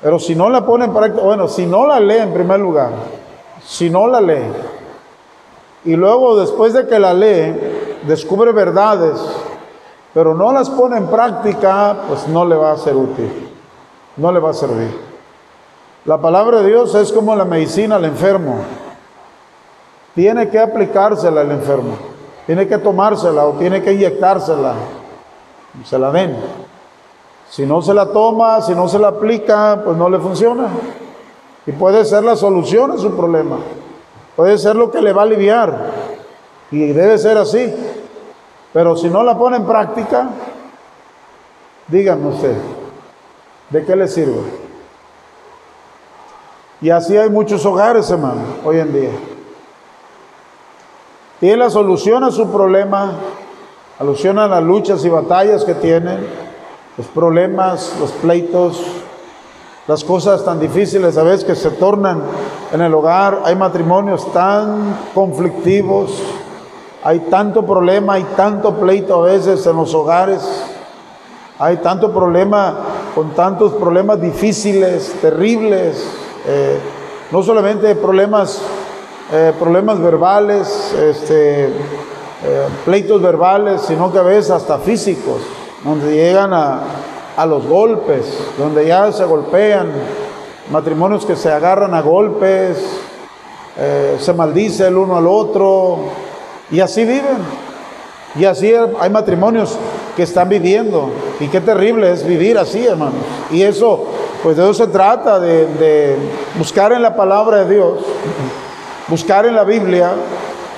Pero 0.00 0.18
si 0.18 0.34
no 0.34 0.48
la 0.48 0.64
pone 0.64 0.86
en 0.86 0.92
práctica, 0.92 1.24
bueno, 1.24 1.48
si 1.48 1.66
no 1.66 1.86
la 1.86 2.00
lee 2.00 2.18
en 2.18 2.32
primer 2.32 2.60
lugar, 2.60 2.90
si 3.64 3.90
no 3.90 4.06
la 4.06 4.20
lee, 4.20 4.52
y 5.84 5.96
luego 5.96 6.38
después 6.38 6.72
de 6.72 6.86
que 6.86 6.98
la 6.98 7.12
lee, 7.12 7.54
descubre 8.06 8.52
verdades 8.52 9.20
pero 10.12 10.34
no 10.34 10.52
las 10.52 10.68
pone 10.70 10.96
en 10.96 11.06
práctica, 11.06 11.96
pues 12.08 12.26
no 12.26 12.44
le 12.44 12.56
va 12.56 12.72
a 12.72 12.76
ser 12.76 12.96
útil, 12.96 13.48
no 14.16 14.32
le 14.32 14.40
va 14.40 14.50
a 14.50 14.54
servir. 14.54 14.90
La 16.04 16.18
palabra 16.20 16.62
de 16.62 16.68
Dios 16.68 16.94
es 16.94 17.12
como 17.12 17.36
la 17.36 17.44
medicina 17.44 17.96
al 17.96 18.04
enfermo. 18.04 18.56
Tiene 20.14 20.48
que 20.48 20.58
aplicársela 20.58 21.42
al 21.42 21.52
enfermo, 21.52 21.96
tiene 22.46 22.66
que 22.66 22.78
tomársela 22.78 23.46
o 23.46 23.52
tiene 23.52 23.82
que 23.82 23.92
inyectársela, 23.92 24.74
se 25.84 25.98
la 25.98 26.10
den. 26.10 26.36
Si 27.48 27.66
no 27.66 27.82
se 27.82 27.94
la 27.94 28.06
toma, 28.06 28.60
si 28.60 28.74
no 28.74 28.88
se 28.88 28.98
la 28.98 29.08
aplica, 29.08 29.82
pues 29.84 29.96
no 29.96 30.08
le 30.08 30.18
funciona. 30.18 30.68
Y 31.66 31.72
puede 31.72 32.04
ser 32.04 32.24
la 32.24 32.36
solución 32.36 32.92
a 32.92 32.98
su 32.98 33.14
problema, 33.16 33.58
puede 34.36 34.56
ser 34.56 34.76
lo 34.76 34.90
que 34.90 35.02
le 35.02 35.12
va 35.12 35.22
a 35.22 35.24
aliviar. 35.24 35.90
Y 36.70 36.92
debe 36.92 37.18
ser 37.18 37.36
así. 37.36 37.74
Pero 38.72 38.96
si 38.96 39.08
no 39.08 39.24
la 39.24 39.36
pone 39.36 39.56
en 39.56 39.66
práctica, 39.66 40.30
díganme 41.88 42.28
usted, 42.28 42.56
¿de 43.70 43.84
qué 43.84 43.96
le 43.96 44.06
sirve? 44.06 44.40
Y 46.80 46.90
así 46.90 47.16
hay 47.16 47.28
muchos 47.28 47.66
hogares, 47.66 48.08
hermano, 48.10 48.42
hoy 48.64 48.78
en 48.78 48.92
día. 48.92 49.10
Tiene 51.40 51.56
la 51.56 51.70
solución 51.70 52.22
a 52.22 52.30
su 52.30 52.48
problema, 52.50 53.12
alusión 54.00 54.38
a 54.38 54.48
las 54.48 54.62
luchas 54.62 55.04
y 55.04 55.10
batallas 55.10 55.62
que 55.62 55.74
tienen, 55.74 56.26
los 56.96 57.06
problemas, 57.08 57.94
los 58.00 58.10
pleitos, 58.12 58.82
las 59.86 60.02
cosas 60.04 60.42
tan 60.42 60.58
difíciles 60.58 61.18
a 61.18 61.22
veces 61.22 61.44
que 61.44 61.54
se 61.54 61.70
tornan 61.72 62.22
en 62.72 62.80
el 62.80 62.94
hogar. 62.94 63.42
Hay 63.44 63.56
matrimonios 63.56 64.32
tan 64.32 64.96
conflictivos, 65.14 66.18
hay 67.04 67.18
tanto 67.30 67.66
problema, 67.66 68.14
hay 68.14 68.24
tanto 68.36 68.74
pleito 68.76 69.22
a 69.22 69.26
veces 69.26 69.66
en 69.66 69.76
los 69.76 69.94
hogares. 69.94 70.48
Hay 71.58 71.76
tanto 71.76 72.10
problema 72.10 72.78
con 73.14 73.34
tantos 73.34 73.72
problemas 73.74 74.18
difíciles, 74.18 75.12
terribles. 75.20 76.02
Eh, 76.46 76.78
no 77.30 77.42
solamente 77.42 77.94
problemas, 77.96 78.62
eh, 79.30 79.52
problemas 79.58 80.00
verbales, 80.00 80.94
este, 80.94 81.70
eh, 82.44 82.66
pleitos 82.84 83.20
verbales, 83.20 83.82
sino 83.82 84.12
que 84.12 84.18
a 84.18 84.22
veces 84.22 84.50
hasta 84.50 84.78
físicos, 84.78 85.42
donde 85.84 86.14
llegan 86.14 86.52
a, 86.52 86.80
a 87.36 87.46
los 87.46 87.66
golpes, 87.66 88.26
donde 88.58 88.86
ya 88.86 89.10
se 89.12 89.24
golpean, 89.24 89.90
matrimonios 90.70 91.24
que 91.26 91.36
se 91.36 91.50
agarran 91.50 91.94
a 91.94 92.00
golpes, 92.00 92.78
se 94.18 94.32
maldice 94.34 94.88
el 94.88 94.96
uno 94.98 95.16
al 95.16 95.26
otro, 95.26 96.00
y 96.70 96.80
así 96.80 97.04
viven. 97.04 97.38
Y 98.36 98.44
así 98.44 98.72
hay 99.00 99.10
matrimonios 99.10 99.76
que 100.16 100.22
están 100.22 100.48
viviendo. 100.48 101.10
Y 101.40 101.48
qué 101.48 101.60
terrible 101.60 102.12
es 102.12 102.24
vivir 102.24 102.58
así, 102.58 102.86
hermanos. 102.86 103.14
Y 103.50 103.62
eso, 103.62 104.06
pues 104.42 104.56
de 104.56 104.62
eso 104.62 104.74
se 104.74 104.86
trata, 104.86 105.40
de, 105.40 106.16
buscar 106.56 106.92
en 106.92 107.02
la 107.02 107.16
palabra 107.16 107.64
de 107.64 107.74
Dios, 107.74 107.98
buscar 109.08 109.46
en 109.46 109.54
la 109.54 109.64
Biblia 109.64 110.12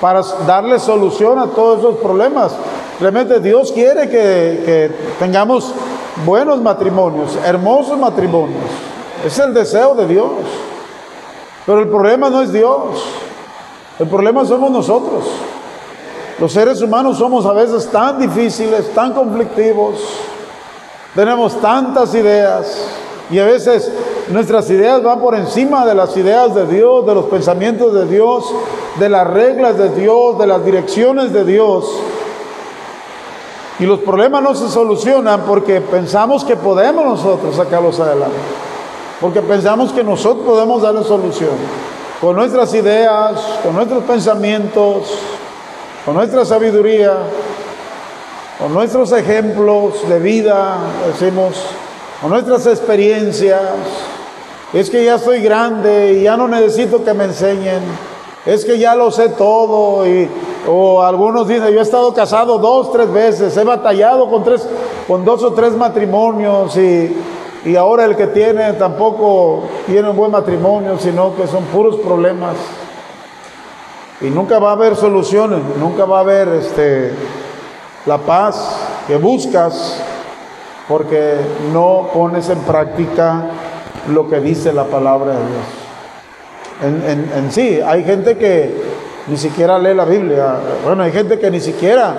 para 0.03 0.21
darle 0.45 0.79
solución 0.79 1.39
a 1.39 1.47
todos 1.47 1.79
esos 1.79 1.95
problemas. 1.99 2.51
Realmente 2.99 3.39
Dios 3.39 3.71
quiere 3.71 4.09
que, 4.09 4.61
que 4.65 4.91
tengamos 5.17 5.73
buenos 6.25 6.61
matrimonios, 6.61 7.37
hermosos 7.45 7.97
matrimonios. 7.97 8.65
Es 9.25 9.39
el 9.39 9.53
deseo 9.53 9.95
de 9.95 10.05
Dios. 10.05 10.29
Pero 11.65 11.79
el 11.79 11.87
problema 11.87 12.29
no 12.29 12.41
es 12.41 12.51
Dios. 12.51 13.01
El 13.97 14.09
problema 14.09 14.43
somos 14.43 14.71
nosotros. 14.71 15.23
Los 16.37 16.51
seres 16.51 16.81
humanos 16.81 17.17
somos 17.17 17.45
a 17.45 17.53
veces 17.53 17.87
tan 17.89 18.19
difíciles, 18.19 18.93
tan 18.93 19.13
conflictivos, 19.13 20.01
tenemos 21.15 21.61
tantas 21.61 22.13
ideas 22.13 22.89
y 23.31 23.39
a 23.39 23.45
veces 23.45 23.89
nuestras 24.29 24.69
ideas 24.69 25.03
van 25.03 25.19
por 25.19 25.35
encima 25.35 25.85
de 25.85 25.95
las 25.95 26.15
ideas 26.15 26.55
de 26.55 26.65
Dios, 26.67 27.05
de 27.05 27.13
los 27.13 27.25
pensamientos 27.25 27.93
de 27.93 28.05
Dios, 28.05 28.45
de 28.99 29.09
las 29.09 29.27
reglas 29.27 29.77
de 29.77 29.89
Dios, 29.89 30.37
de 30.39 30.47
las 30.47 30.63
direcciones 30.63 31.33
de 31.33 31.43
Dios. 31.43 31.91
Y 33.79 33.85
los 33.85 33.99
problemas 33.99 34.41
no 34.43 34.55
se 34.55 34.69
solucionan 34.69 35.41
porque 35.41 35.81
pensamos 35.81 36.43
que 36.43 36.55
podemos 36.55 37.05
nosotros 37.05 37.55
sacarlos 37.55 37.99
adelante. 37.99 38.37
porque 39.19 39.41
pensamos 39.41 39.93
que 39.93 40.03
nosotros 40.03 40.45
podemos 40.45 40.81
darle 40.81 41.01
solución. 41.03 41.51
Con 42.19 42.35
nuestras 42.35 42.73
ideas, 42.73 43.39
con 43.63 43.73
nuestros 43.73 44.03
pensamientos, 44.03 45.17
con 46.03 46.15
nuestra 46.15 46.43
sabiduría, 46.43 47.19
con 48.59 48.73
nuestros 48.73 49.13
ejemplos 49.13 50.07
de 50.09 50.19
vida, 50.19 50.77
decimos, 51.07 51.55
con 52.21 52.31
nuestras 52.31 52.65
experiencias. 52.67 53.61
Es 54.73 54.89
que 54.89 55.05
ya 55.05 55.15
estoy 55.15 55.41
grande 55.41 56.13
y 56.13 56.23
ya 56.23 56.35
no 56.35 56.47
necesito 56.47 57.03
que 57.03 57.13
me 57.13 57.25
enseñen. 57.25 57.81
Es 58.43 58.65
que 58.65 58.79
ya 58.79 58.95
lo 58.95 59.11
sé 59.11 59.29
todo 59.29 60.07
y 60.07 60.27
o 60.67 61.01
algunos 61.01 61.47
dicen, 61.47 61.71
yo 61.73 61.79
he 61.79 61.83
estado 61.83 62.13
casado 62.13 62.57
dos, 62.57 62.91
tres 62.91 63.11
veces, 63.11 63.55
he 63.55 63.63
batallado 63.63 64.29
con 64.29 64.43
tres, 64.43 64.67
con 65.07 65.23
dos 65.25 65.43
o 65.43 65.53
tres 65.53 65.73
matrimonios 65.73 66.75
y, 66.77 67.15
y 67.65 67.75
ahora 67.75 68.05
el 68.05 68.15
que 68.15 68.27
tiene 68.27 68.73
tampoco 68.73 69.63
tiene 69.85 70.09
un 70.09 70.17
buen 70.17 70.31
matrimonio, 70.31 70.97
sino 70.97 71.35
que 71.35 71.47
son 71.47 71.65
puros 71.65 71.97
problemas. 71.97 72.55
Y 74.21 74.25
nunca 74.25 74.57
va 74.57 74.69
a 74.69 74.73
haber 74.73 74.95
soluciones, 74.95 75.59
nunca 75.79 76.05
va 76.05 76.17
a 76.17 76.21
haber 76.21 76.47
este, 76.47 77.13
la 78.05 78.17
paz 78.17 78.75
que 79.05 79.17
buscas 79.17 80.01
porque 80.87 81.35
no 81.71 82.09
pones 82.13 82.49
en 82.49 82.59
práctica 82.59 83.49
lo 84.09 84.29
que 84.29 84.39
dice 84.39 84.73
la 84.73 84.85
palabra 84.85 85.33
de 85.33 85.39
Dios. 85.39 85.83
En, 87.35 87.51
sí, 87.51 87.79
hay 87.85 88.03
gente 88.03 88.37
que 88.37 88.73
ni 89.27 89.37
siquiera 89.37 89.79
lee 89.79 89.93
la 89.93 90.05
Biblia. 90.05 90.57
Bueno, 90.83 91.03
hay 91.03 91.11
gente 91.11 91.39
que 91.39 91.49
ni 91.49 91.61
siquiera 91.61 92.17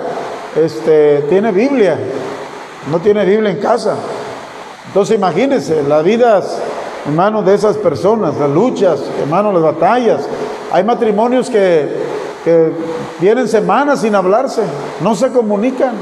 este, 0.55 1.25
tiene 1.29 1.51
Biblia, 1.51 1.97
no 2.89 2.99
tiene 2.99 3.25
Biblia 3.25 3.51
en 3.51 3.59
casa. 3.59 3.95
Entonces 4.87 5.17
imagínense 5.17 5.83
las 5.83 6.03
vidas, 6.03 6.59
hermanos, 7.05 7.45
de 7.45 7.53
esas 7.53 7.77
personas, 7.77 8.35
las 8.37 8.49
luchas, 8.49 9.01
hermanos, 9.21 9.53
las 9.53 9.63
batallas. 9.63 10.21
Hay 10.71 10.83
matrimonios 10.83 11.49
que, 11.49 11.87
que 12.43 12.71
tienen 13.19 13.47
semanas 13.47 14.01
sin 14.01 14.15
hablarse, 14.15 14.63
no 15.01 15.15
se 15.15 15.29
comunican. 15.29 15.93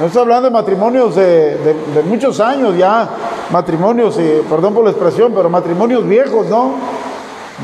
No 0.00 0.06
estoy 0.06 0.22
hablando 0.22 0.48
de 0.48 0.50
matrimonios 0.50 1.14
de, 1.14 1.76
muchos 2.06 2.40
años 2.40 2.74
ya, 2.74 3.06
matrimonios, 3.50 4.18
y 4.18 4.40
perdón 4.48 4.72
por 4.72 4.82
la 4.82 4.92
expresión, 4.92 5.30
pero 5.36 5.50
matrimonios 5.50 6.08
viejos, 6.08 6.46
¿no? 6.46 6.76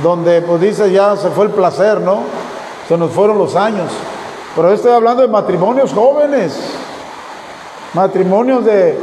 donde 0.03 0.43
pues 0.43 0.61
dice 0.61 0.93
ya 0.93 1.17
se 1.17 1.31
fue 1.31 1.47
el 1.47 1.53
placer, 1.53 1.99
¿no? 2.03 2.25
Se 2.87 2.99
nos 2.99 3.11
fueron 3.13 3.39
los 3.39 3.57
años. 3.57 3.91
Pero 4.55 4.71
estoy 4.71 4.93
hablando 4.93 5.23
de 5.23 5.29
matrimonios 5.29 5.95
jóvenes, 5.95 6.59
matrimonios 7.95 8.67
de 8.67 8.99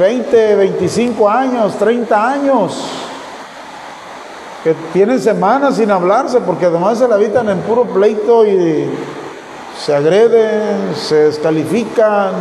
20, 0.00 0.56
25 0.56 1.28
años, 1.28 1.76
30 1.76 2.28
años, 2.28 2.84
que 4.64 4.74
tienen 4.92 5.20
semanas 5.20 5.76
sin 5.76 5.92
hablarse 5.92 6.40
porque 6.40 6.66
además 6.66 6.98
se 6.98 7.06
la 7.06 7.14
habitan 7.14 7.48
en 7.48 7.60
puro 7.60 7.84
pleito 7.84 8.44
y 8.44 8.90
se 9.78 9.94
agreden, 9.94 10.94
se 10.94 11.16
descalifican, 11.24 12.32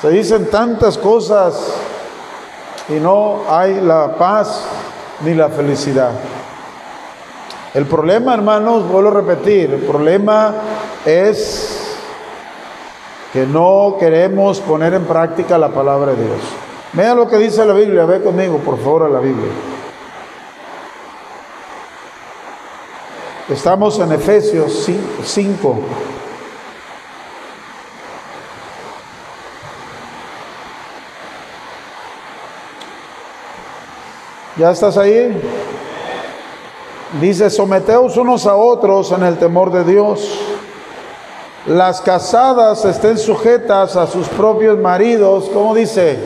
se 0.00 0.10
dicen 0.10 0.50
tantas 0.50 0.98
cosas 0.98 1.74
y 2.88 2.94
no 2.94 3.42
hay 3.48 3.80
la 3.80 4.14
paz 4.16 4.64
ni 5.24 5.34
la 5.34 5.48
felicidad. 5.48 6.12
El 7.74 7.86
problema, 7.86 8.34
hermanos, 8.34 8.88
vuelvo 8.88 9.10
a 9.10 9.14
repetir, 9.14 9.72
el 9.72 9.80
problema 9.80 10.54
es 11.04 11.96
que 13.32 13.46
no 13.46 13.96
queremos 13.98 14.60
poner 14.60 14.94
en 14.94 15.04
práctica 15.04 15.58
la 15.58 15.68
palabra 15.68 16.12
de 16.12 16.24
Dios. 16.24 16.40
Vea 16.92 17.14
lo 17.14 17.28
que 17.28 17.36
dice 17.36 17.64
la 17.66 17.74
Biblia, 17.74 18.06
ve 18.06 18.22
conmigo, 18.22 18.58
por 18.58 18.78
favor, 18.78 19.02
a 19.04 19.08
la 19.08 19.20
Biblia. 19.20 19.50
Estamos 23.48 23.98
en 23.98 24.12
Efesios 24.12 24.88
5. 25.24 25.78
¿Ya 34.58 34.72
estás 34.72 34.96
ahí? 34.98 35.40
Dice, 37.20 37.48
someteos 37.48 38.16
unos 38.16 38.44
a 38.44 38.56
otros 38.56 39.12
en 39.12 39.22
el 39.22 39.38
temor 39.38 39.70
de 39.70 39.84
Dios. 39.84 40.36
Las 41.66 42.00
casadas 42.00 42.84
estén 42.84 43.18
sujetas 43.18 43.94
a 43.94 44.08
sus 44.08 44.26
propios 44.26 44.76
maridos, 44.76 45.48
como 45.54 45.76
dice, 45.76 46.18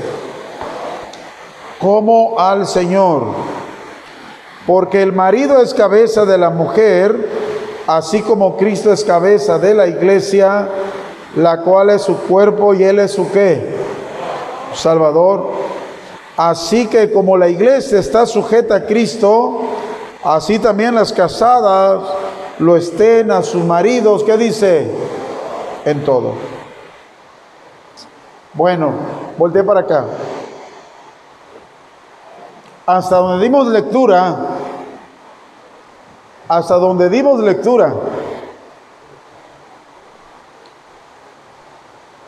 como 1.78 2.38
al 2.38 2.66
Señor. 2.66 3.26
Porque 4.66 5.02
el 5.02 5.12
marido 5.12 5.60
es 5.60 5.74
cabeza 5.74 6.24
de 6.24 6.38
la 6.38 6.48
mujer, 6.48 7.28
así 7.86 8.22
como 8.22 8.56
Cristo 8.56 8.94
es 8.94 9.04
cabeza 9.04 9.58
de 9.58 9.74
la 9.74 9.88
iglesia, 9.88 10.70
la 11.36 11.60
cual 11.60 11.90
es 11.90 12.00
su 12.00 12.16
cuerpo 12.16 12.72
y 12.72 12.82
él 12.82 12.98
es 12.98 13.12
su 13.12 13.30
qué? 13.30 13.76
Salvador. 14.72 15.61
Así 16.36 16.86
que 16.86 17.12
como 17.12 17.36
la 17.36 17.48
iglesia 17.48 17.98
está 17.98 18.26
sujeta 18.26 18.76
a 18.76 18.86
Cristo, 18.86 19.60
Así 20.24 20.60
también 20.60 20.94
las 20.94 21.12
casadas 21.12 22.00
lo 22.60 22.76
estén 22.76 23.32
a 23.32 23.42
sus 23.42 23.64
maridos, 23.64 24.22
¿qué 24.22 24.36
dice? 24.36 24.88
En 25.84 26.04
todo. 26.04 26.34
Bueno, 28.54 28.92
volteé 29.36 29.64
para 29.64 29.80
acá. 29.80 30.04
Hasta 32.86 33.16
donde 33.16 33.42
dimos 33.42 33.66
lectura, 33.66 34.36
hasta 36.48 36.74
donde 36.76 37.08
dimos 37.08 37.40
lectura, 37.40 37.92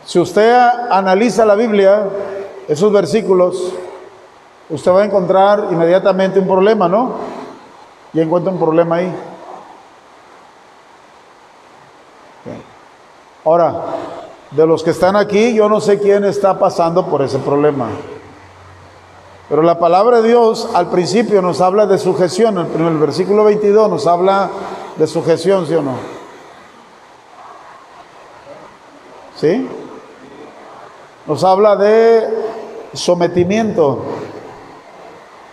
si 0.05 0.19
usted 0.19 0.53
analiza 0.91 1.45
la 1.45 1.55
Biblia, 1.55 2.09
esos 2.67 2.93
versículos, 2.93 3.73
usted 4.75 4.93
va 4.93 5.03
a 5.03 5.05
encontrar 5.05 5.69
inmediatamente 5.71 6.39
un 6.39 6.47
problema, 6.47 6.89
¿no? 6.89 7.35
y 8.15 8.21
encuentra 8.21 8.53
un 8.53 8.59
problema 8.59 8.97
ahí. 8.97 9.13
Ahora, 13.45 13.75
de 14.53 14.67
los 14.67 14.83
que 14.83 14.91
están 14.91 15.17
aquí, 15.17 15.53
yo 15.55 15.69
no 15.69 15.81
sé 15.81 15.99
quién 15.99 16.25
está 16.25 16.59
pasando 16.59 17.07
por 17.07 17.21
ese 17.23 17.39
problema. 17.39 17.89
Pero 19.49 19.63
la 19.63 19.79
palabra 19.79 20.23
de 20.23 20.29
Dios 20.29 20.71
al 20.73 20.89
principio 20.89 21.43
nos 21.43 21.61
habla 21.61 21.87
de 21.87 21.99
sujeción. 21.99 22.57
En 22.75 22.87
el 22.87 22.97
versículo 22.99 23.45
22 23.45 23.91
nos 23.91 24.07
habla 24.07 24.49
de 24.97 25.07
sujeción, 25.07 25.67
¿sí 25.67 25.75
o 25.75 25.83
no? 25.83 25.97
¿Sí? 29.37 29.69
Nos 31.27 31.45
habla 31.45 31.77
de 31.77 32.29
sometimiento. 32.95 33.99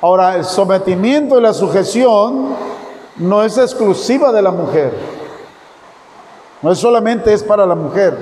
Ahora, 0.01 0.35
el 0.35 0.45
sometimiento 0.45 1.37
y 1.37 1.41
la 1.41 1.53
sujeción 1.53 2.55
no 3.17 3.43
es 3.43 3.57
exclusiva 3.57 4.31
de 4.31 4.41
la 4.41 4.49
mujer. 4.49 4.91
No 6.63 6.71
es 6.71 6.79
solamente 6.79 7.33
es 7.33 7.43
para 7.43 7.65
la 7.67 7.75
mujer. 7.75 8.17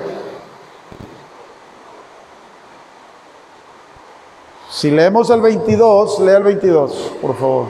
Si 4.70 4.92
leemos 4.92 5.30
el 5.30 5.42
22, 5.42 6.20
lea 6.20 6.38
el 6.38 6.44
22, 6.44 7.13
por 7.22 7.36
favor. 7.36 7.65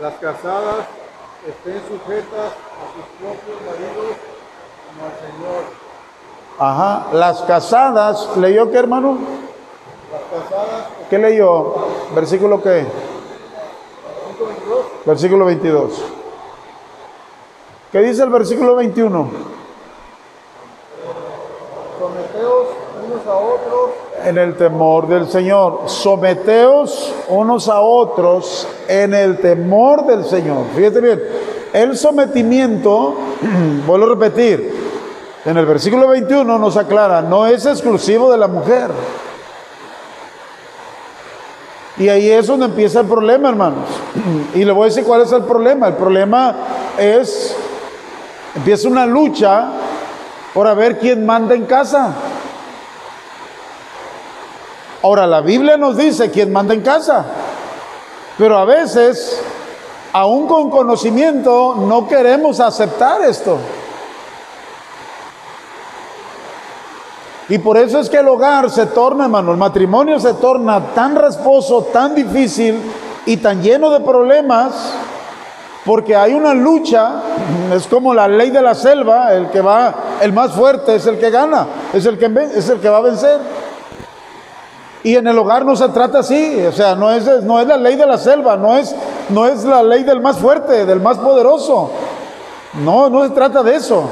Las 0.00 0.14
casadas 0.14 0.86
estén 1.46 1.80
sujetas 1.88 2.52
a 2.52 2.84
sus 2.94 3.04
propios 3.18 3.60
maridos 3.66 4.16
como 4.86 5.06
al 5.06 5.12
Señor. 5.20 5.64
Ajá, 6.58 7.06
las 7.12 7.42
casadas, 7.42 8.36
¿leyó 8.36 8.70
qué 8.70 8.78
hermano? 8.78 9.18
¿Qué 11.08 11.18
leyó? 11.18 11.74
¿Versículo 12.14 12.62
qué? 12.62 12.84
Versículo 15.04 15.44
22. 15.46 16.04
¿Qué 17.92 18.00
dice 18.00 18.22
el 18.22 18.30
versículo 18.30 18.76
21? 18.76 19.30
Someteos 21.98 22.66
unos 23.04 23.26
a 23.26 23.34
otros 23.36 23.90
En 24.24 24.38
el 24.38 24.56
temor 24.56 25.08
del 25.08 25.28
Señor. 25.28 25.82
Someteos 25.86 27.14
unos 27.28 27.68
a 27.68 27.80
otros 27.80 28.68
en 28.88 29.14
el 29.14 29.38
temor 29.38 30.06
del 30.06 30.24
Señor. 30.24 30.66
Fíjate 30.76 31.00
bien, 31.00 31.22
el 31.72 31.96
sometimiento, 31.96 33.14
vuelvo 33.86 34.06
a 34.06 34.08
repetir, 34.10 34.74
en 35.44 35.56
el 35.56 35.66
versículo 35.66 36.08
21 36.08 36.58
nos 36.58 36.76
aclara, 36.76 37.22
no 37.22 37.46
es 37.46 37.64
exclusivo 37.64 38.30
de 38.30 38.38
la 38.38 38.48
mujer. 38.48 38.90
Y 42.00 42.08
ahí 42.08 42.30
es 42.30 42.46
donde 42.46 42.64
empieza 42.64 43.00
el 43.00 43.06
problema, 43.06 43.50
hermanos. 43.50 43.84
Y 44.54 44.64
le 44.64 44.72
voy 44.72 44.84
a 44.84 44.86
decir 44.86 45.04
cuál 45.04 45.20
es 45.20 45.32
el 45.32 45.44
problema. 45.44 45.88
El 45.88 45.94
problema 45.94 46.56
es, 46.96 47.54
empieza 48.56 48.88
una 48.88 49.04
lucha 49.04 49.68
por 50.54 50.74
ver 50.74 50.98
quién 50.98 51.26
manda 51.26 51.54
en 51.54 51.66
casa. 51.66 52.14
Ahora, 55.02 55.26
la 55.26 55.42
Biblia 55.42 55.76
nos 55.76 55.98
dice 55.98 56.30
quién 56.30 56.50
manda 56.50 56.72
en 56.72 56.80
casa. 56.80 57.26
Pero 58.38 58.56
a 58.56 58.64
veces, 58.64 59.38
aún 60.14 60.46
con 60.46 60.70
conocimiento, 60.70 61.74
no 61.86 62.08
queremos 62.08 62.60
aceptar 62.60 63.20
esto. 63.24 63.58
Y 67.50 67.58
por 67.58 67.76
eso 67.76 67.98
es 67.98 68.08
que 68.08 68.18
el 68.18 68.28
hogar 68.28 68.70
se 68.70 68.86
torna, 68.86 69.24
hermano, 69.24 69.50
el 69.50 69.56
matrimonio 69.56 70.20
se 70.20 70.34
torna 70.34 70.94
tan 70.94 71.16
rasposo, 71.16 71.88
tan 71.92 72.14
difícil 72.14 72.80
y 73.26 73.38
tan 73.38 73.60
lleno 73.60 73.90
de 73.90 73.98
problemas, 73.98 74.92
porque 75.84 76.14
hay 76.14 76.32
una 76.32 76.54
lucha, 76.54 77.10
es 77.74 77.88
como 77.88 78.14
la 78.14 78.28
ley 78.28 78.50
de 78.50 78.62
la 78.62 78.76
selva, 78.76 79.34
el 79.34 79.50
que 79.50 79.60
va, 79.60 79.92
el 80.20 80.32
más 80.32 80.52
fuerte 80.52 80.94
es 80.94 81.06
el 81.06 81.18
que 81.18 81.28
gana, 81.30 81.66
es 81.92 82.06
el 82.06 82.18
que, 82.18 82.26
es 82.54 82.68
el 82.68 82.78
que 82.78 82.88
va 82.88 82.98
a 82.98 83.02
vencer. 83.02 83.40
Y 85.02 85.16
en 85.16 85.26
el 85.26 85.36
hogar 85.36 85.64
no 85.64 85.74
se 85.74 85.88
trata 85.88 86.20
así, 86.20 86.64
o 86.64 86.72
sea, 86.72 86.94
no 86.94 87.10
es, 87.10 87.26
no 87.42 87.58
es 87.58 87.66
la 87.66 87.78
ley 87.78 87.96
de 87.96 88.06
la 88.06 88.16
selva, 88.16 88.56
no 88.56 88.76
es, 88.76 88.94
no 89.28 89.46
es 89.46 89.64
la 89.64 89.82
ley 89.82 90.04
del 90.04 90.20
más 90.20 90.36
fuerte, 90.36 90.86
del 90.86 91.00
más 91.00 91.18
poderoso. 91.18 91.90
No, 92.84 93.10
no 93.10 93.24
se 93.24 93.30
trata 93.30 93.64
de 93.64 93.74
eso 93.74 94.08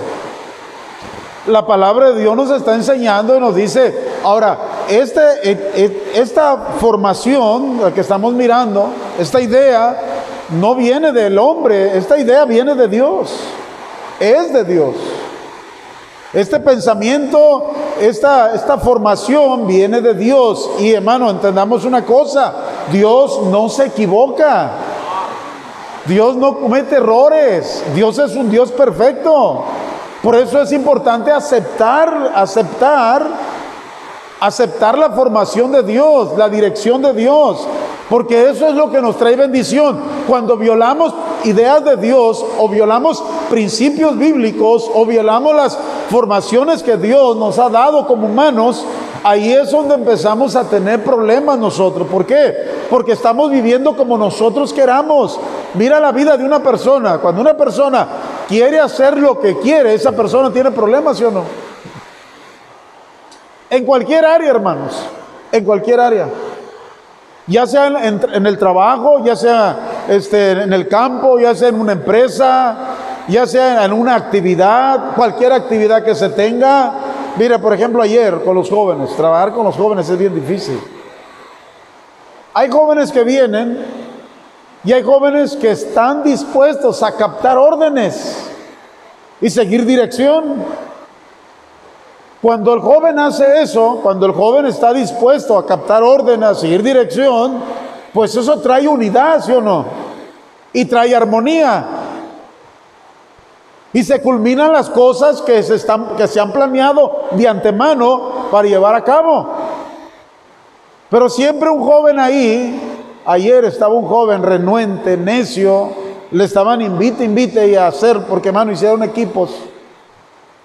la 1.46 1.66
palabra 1.66 2.10
de 2.10 2.20
Dios 2.20 2.36
nos 2.36 2.50
está 2.50 2.74
enseñando 2.74 3.36
y 3.36 3.40
nos 3.40 3.54
dice, 3.54 3.94
ahora, 4.22 4.58
este, 4.88 5.20
e, 5.42 5.52
e, 5.74 6.12
esta 6.14 6.56
formación 6.78 7.92
que 7.92 8.00
estamos 8.00 8.34
mirando, 8.34 8.90
esta 9.18 9.40
idea, 9.40 9.96
no 10.60 10.74
viene 10.74 11.12
del 11.12 11.38
hombre, 11.38 11.96
esta 11.96 12.18
idea 12.18 12.44
viene 12.44 12.74
de 12.74 12.88
Dios, 12.88 13.34
es 14.18 14.52
de 14.52 14.64
Dios. 14.64 14.94
Este 16.32 16.60
pensamiento, 16.60 17.70
esta, 18.00 18.54
esta 18.54 18.76
formación 18.76 19.66
viene 19.66 20.02
de 20.02 20.12
Dios. 20.12 20.70
Y 20.78 20.92
hermano, 20.92 21.30
entendamos 21.30 21.84
una 21.86 22.04
cosa, 22.04 22.54
Dios 22.92 23.40
no 23.46 23.68
se 23.70 23.86
equivoca. 23.86 24.72
Dios 26.06 26.36
no 26.36 26.58
comete 26.58 26.96
errores. 26.96 27.82
Dios 27.94 28.18
es 28.18 28.34
un 28.34 28.50
Dios 28.50 28.72
perfecto. 28.72 29.64
Por 30.22 30.34
eso 30.34 30.60
es 30.60 30.72
importante 30.72 31.30
aceptar, 31.30 32.32
aceptar, 32.34 33.24
aceptar 34.40 34.98
la 34.98 35.10
formación 35.10 35.70
de 35.70 35.82
Dios, 35.84 36.36
la 36.36 36.48
dirección 36.48 37.02
de 37.02 37.12
Dios, 37.12 37.64
porque 38.08 38.50
eso 38.50 38.66
es 38.68 38.74
lo 38.74 38.90
que 38.90 39.00
nos 39.00 39.16
trae 39.16 39.36
bendición. 39.36 40.00
Cuando 40.26 40.56
violamos 40.56 41.14
ideas 41.44 41.84
de 41.84 41.96
Dios 41.96 42.44
o 42.58 42.68
violamos 42.68 43.22
principios 43.48 44.18
bíblicos 44.18 44.90
o 44.92 45.06
violamos 45.06 45.54
las 45.54 45.78
formaciones 46.10 46.82
que 46.82 46.96
Dios 46.96 47.36
nos 47.36 47.58
ha 47.60 47.68
dado 47.68 48.06
como 48.06 48.26
humanos, 48.26 48.84
ahí 49.22 49.52
es 49.52 49.70
donde 49.70 49.94
empezamos 49.94 50.56
a 50.56 50.64
tener 50.64 51.04
problemas 51.04 51.58
nosotros. 51.58 52.08
¿Por 52.08 52.26
qué? 52.26 52.54
Porque 52.90 53.12
estamos 53.12 53.50
viviendo 53.50 53.96
como 53.96 54.18
nosotros 54.18 54.72
queramos. 54.72 55.38
Mira 55.74 56.00
la 56.00 56.10
vida 56.10 56.36
de 56.36 56.44
una 56.44 56.62
persona. 56.62 57.18
Cuando 57.18 57.40
una 57.40 57.56
persona 57.56 58.08
quiere 58.48 58.80
hacer 58.80 59.16
lo 59.18 59.38
que 59.38 59.58
quiere, 59.58 59.94
esa 59.94 60.12
persona 60.12 60.50
tiene 60.52 60.70
problemas, 60.70 61.18
¿sí 61.18 61.24
o 61.24 61.30
no? 61.30 61.44
En 63.70 63.84
cualquier 63.84 64.24
área, 64.24 64.50
hermanos, 64.50 64.98
en 65.52 65.64
cualquier 65.64 66.00
área. 66.00 66.28
Ya 67.46 67.66
sea 67.66 67.86
en, 67.86 68.46
el 68.46 68.58
trabajo, 68.58 69.24
ya 69.24 69.36
sea 69.36 70.04
este, 70.08 70.52
en 70.52 70.72
el 70.72 70.88
campo, 70.88 71.38
ya 71.38 71.54
sea 71.54 71.68
en 71.68 71.80
una 71.80 71.92
empresa, 71.92 72.76
ya 73.28 73.46
sea 73.46 73.84
en 73.84 73.92
una 73.92 74.16
actividad, 74.16 75.14
cualquier 75.14 75.52
actividad 75.52 76.02
que 76.04 76.14
se 76.14 76.30
tenga. 76.30 76.92
Mira, 77.36 77.58
por 77.58 77.72
ejemplo, 77.72 78.02
ayer 78.02 78.42
con 78.42 78.54
los 78.54 78.68
jóvenes, 78.68 79.14
trabajar 79.16 79.52
con 79.52 79.64
los 79.64 79.76
jóvenes 79.76 80.08
es 80.08 80.18
bien 80.18 80.34
difícil. 80.34 80.78
Hay 82.52 82.70
jóvenes 82.70 83.12
que 83.12 83.24
vienen 83.24 84.07
y 84.84 84.92
hay 84.92 85.02
jóvenes 85.02 85.56
que 85.56 85.72
están 85.72 86.22
dispuestos 86.22 87.02
a 87.02 87.16
captar 87.16 87.58
órdenes 87.58 88.48
y 89.40 89.50
seguir 89.50 89.84
dirección. 89.84 90.64
Cuando 92.40 92.72
el 92.74 92.80
joven 92.80 93.18
hace 93.18 93.62
eso, 93.62 93.98
cuando 94.02 94.26
el 94.26 94.32
joven 94.32 94.66
está 94.66 94.92
dispuesto 94.92 95.58
a 95.58 95.66
captar 95.66 96.04
órdenes, 96.04 96.48
a 96.48 96.54
seguir 96.54 96.82
dirección, 96.84 97.60
pues 98.14 98.36
eso 98.36 98.60
trae 98.60 98.86
unidad, 98.86 99.44
¿sí 99.44 99.52
o 99.52 99.60
no? 99.60 99.84
Y 100.72 100.84
trae 100.84 101.14
armonía. 101.14 101.84
Y 103.92 104.04
se 104.04 104.22
culminan 104.22 104.72
las 104.72 104.88
cosas 104.88 105.42
que 105.42 105.60
se, 105.64 105.74
están, 105.74 106.16
que 106.16 106.28
se 106.28 106.38
han 106.38 106.52
planeado 106.52 107.24
de 107.32 107.48
antemano 107.48 108.48
para 108.52 108.68
llevar 108.68 108.94
a 108.94 109.02
cabo. 109.02 109.48
Pero 111.10 111.28
siempre 111.28 111.68
un 111.68 111.82
joven 111.82 112.20
ahí 112.20 112.87
Ayer 113.30 113.66
estaba 113.66 113.92
un 113.92 114.06
joven 114.06 114.42
renuente, 114.42 115.18
necio, 115.18 115.90
le 116.30 116.44
estaban 116.44 116.80
invite, 116.80 117.22
invite 117.22 117.68
y 117.68 117.74
a 117.74 117.88
hacer, 117.88 118.22
porque 118.22 118.48
hermano, 118.48 118.72
hicieron 118.72 119.02
equipos. 119.02 119.50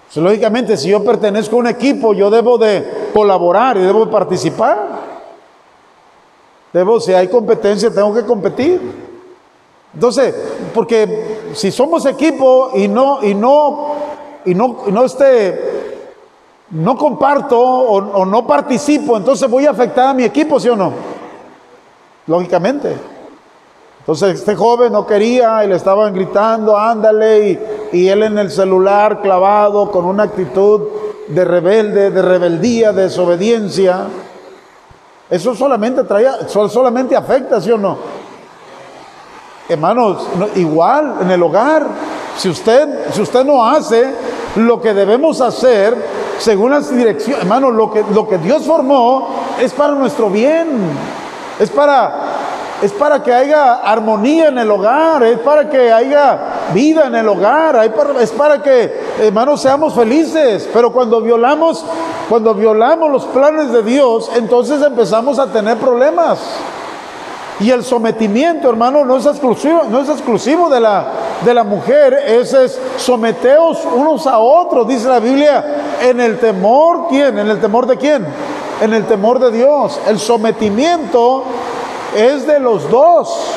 Pues, 0.05 0.23
lógicamente, 0.23 0.77
si 0.77 0.87
yo 0.87 1.03
pertenezco 1.03 1.57
a 1.57 1.59
un 1.59 1.67
equipo, 1.67 2.13
yo 2.13 2.29
debo 2.29 2.57
de 2.57 3.09
colaborar 3.13 3.75
y 3.75 3.81
debo 3.81 4.05
de 4.05 4.11
participar. 4.13 4.79
Debo, 6.71 7.01
si 7.01 7.11
hay 7.13 7.27
competencia, 7.27 7.93
tengo 7.93 8.13
que 8.13 8.23
competir. 8.23 8.79
Entonces, 9.93 10.33
porque 10.73 11.49
si 11.51 11.69
somos 11.69 12.05
equipo 12.05 12.71
y 12.75 12.87
no, 12.87 13.21
y 13.21 13.35
no, 13.35 13.87
y 14.45 14.55
no, 14.55 14.85
no 14.87 15.03
este, 15.03 15.99
no 16.69 16.95
comparto 16.95 17.59
o, 17.59 17.97
o 17.97 18.25
no 18.25 18.47
participo, 18.47 19.17
entonces 19.17 19.49
voy 19.49 19.65
a 19.65 19.71
afectar 19.71 20.07
a 20.07 20.13
mi 20.13 20.23
equipo, 20.23 20.61
¿sí 20.61 20.69
o 20.69 20.77
no? 20.77 21.12
Lógicamente. 22.27 22.95
Entonces 23.99 24.39
este 24.39 24.55
joven 24.55 24.91
no 24.91 25.07
quería 25.07 25.63
y 25.63 25.69
le 25.69 25.75
estaban 25.75 26.13
gritando, 26.13 26.77
ándale, 26.77 27.87
y, 27.93 28.07
él 28.09 28.23
en 28.23 28.37
el 28.37 28.51
celular 28.51 29.21
clavado 29.21 29.89
con 29.89 30.03
una 30.03 30.23
actitud 30.23 30.81
de 31.29 31.45
rebelde, 31.45 32.11
de 32.11 32.21
rebeldía, 32.21 32.91
de 32.91 33.03
desobediencia. 33.03 34.07
Eso 35.29 35.55
solamente 35.55 36.03
traía, 36.03 36.49
solamente 36.49 37.15
afecta, 37.15 37.61
¿sí 37.61 37.71
o 37.71 37.77
no? 37.77 37.97
Hermanos, 39.69 40.27
igual 40.55 41.19
en 41.21 41.31
el 41.31 41.41
hogar, 41.41 41.87
si 42.35 42.49
usted, 42.49 43.09
si 43.13 43.21
usted 43.21 43.45
no 43.45 43.65
hace 43.65 44.13
lo 44.57 44.81
que 44.81 44.93
debemos 44.93 45.39
hacer, 45.39 45.95
según 46.39 46.71
las 46.71 46.93
direcciones, 46.93 47.41
hermanos, 47.41 47.73
lo 47.73 47.89
que, 47.89 48.03
lo 48.13 48.27
que 48.27 48.37
Dios 48.37 48.63
formó 48.63 49.29
es 49.61 49.71
para 49.71 49.93
nuestro 49.93 50.29
bien. 50.29 50.67
Es 51.59 51.69
para, 51.69 52.13
es 52.81 52.91
para 52.91 53.21
que 53.21 53.33
haya 53.33 53.75
armonía 53.75 54.47
en 54.47 54.57
el 54.57 54.69
hogar, 54.69 55.23
es 55.23 55.39
para 55.39 55.69
que 55.69 55.91
haya 55.91 56.39
vida 56.73 57.07
en 57.07 57.15
el 57.15 57.27
hogar, 57.27 57.79
es 58.19 58.31
para 58.31 58.61
que, 58.61 58.93
hermanos, 59.21 59.61
seamos 59.61 59.93
felices. 59.93 60.67
Pero 60.73 60.91
cuando 60.91 61.21
violamos, 61.21 61.85
cuando 62.27 62.53
violamos 62.53 63.11
los 63.11 63.25
planes 63.25 63.71
de 63.71 63.83
Dios, 63.83 64.31
entonces 64.35 64.81
empezamos 64.81 65.39
a 65.39 65.47
tener 65.47 65.77
problemas. 65.77 66.39
Y 67.59 67.69
el 67.69 67.83
sometimiento, 67.83 68.69
hermano, 68.69 69.05
no 69.05 69.15
es 69.15 69.25
exclusivo, 69.27 69.83
no 69.89 70.01
es 70.01 70.09
exclusivo 70.09 70.69
de 70.69 70.79
la, 70.79 71.05
de 71.45 71.53
la 71.53 71.63
mujer, 71.63 72.13
es 72.13 72.79
someteos 72.97 73.85
unos 73.85 74.25
a 74.25 74.39
otros, 74.39 74.87
dice 74.87 75.07
la 75.07 75.19
Biblia, 75.19 75.63
en 76.01 76.19
el 76.19 76.39
temor, 76.39 77.07
¿quién? 77.09 77.37
¿En 77.37 77.47
el 77.47 77.61
temor 77.61 77.85
de 77.85 77.95
quién? 77.95 78.25
En 78.83 78.93
el 78.93 79.05
temor 79.05 79.39
de 79.39 79.49
Dios. 79.49 79.97
El 80.07 80.19
sometimiento 80.19 81.45
es 82.15 82.45
de 82.45 82.59
los 82.59 82.89
dos. 82.89 83.47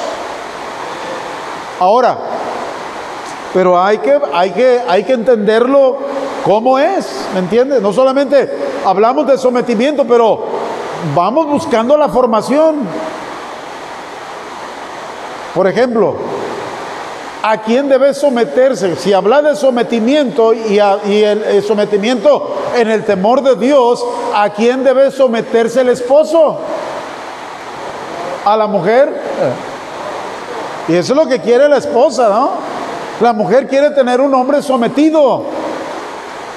Ahora, 1.81 2.17
pero 3.53 3.83
hay 3.83 3.99
que, 3.99 4.21
hay 4.33 4.53
que, 4.53 4.81
hay 4.87 5.03
que 5.03 5.15
entenderlo 5.15 5.99
cómo 6.45 6.79
es, 6.79 7.27
¿me 7.35 7.41
entiendes? 7.41 7.83
No 7.83 7.93
solamente 7.93 8.49
hablamos 8.85 9.27
de 9.27 9.37
sometimiento, 9.37 10.05
pero 10.07 10.45
vamos 11.13 11.49
buscando 11.49 11.97
la 11.97 12.09
formación. 12.09 12.77
Por 15.57 15.67
ejemplo, 15.67 16.15
a 17.49 17.59
quién 17.59 17.89
debe 17.89 18.13
someterse. 18.13 18.97
Si 18.97 19.13
habla 19.13 19.41
de 19.41 19.55
sometimiento 19.55 20.53
y, 20.53 20.79
el, 20.81 21.63
sometimiento 21.63 22.57
en 22.77 22.91
el 22.91 23.05
temor 23.05 23.41
de 23.41 23.55
Dios, 23.55 24.05
¿a 24.35 24.51
quién 24.51 24.83
debe 24.83 25.13
someterse 25.13 25.83
el 25.83 25.91
esposo? 25.91 26.59
¿A 28.45 28.57
la 28.57 28.67
mujer? 28.67 29.23
Y 30.89 30.95
eso 30.95 31.13
es 31.13 31.17
lo 31.17 31.29
que 31.29 31.41
quiere 31.41 31.69
la 31.69 31.77
esposa, 31.77 32.29
¿no? 32.29 32.51
La 33.21 33.33
mujer 33.33 33.69
quiere 33.69 33.91
tener 33.91 34.21
un 34.21 34.35
hombre 34.35 34.61
sometido, 34.61 35.45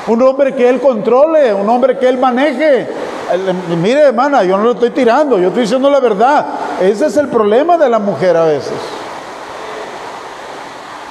un 0.07 0.21
hombre 0.23 0.55
que 0.55 0.67
él 0.67 0.81
controle, 0.81 1.53
un 1.53 1.69
hombre 1.69 1.99
que 1.99 2.09
él 2.09 2.17
maneje. 2.17 2.87
Mire, 3.79 4.01
hermana, 4.01 4.43
yo 4.43 4.57
no 4.57 4.63
lo 4.63 4.71
estoy 4.71 4.89
tirando, 4.89 5.37
yo 5.37 5.49
estoy 5.49 5.61
diciendo 5.63 5.87
la 5.91 5.99
verdad. 5.99 6.47
Ese 6.81 7.05
es 7.05 7.17
el 7.17 7.27
problema 7.27 7.77
de 7.77 7.89
la 7.89 7.99
mujer 7.99 8.35
a 8.35 8.45
veces. 8.45 8.73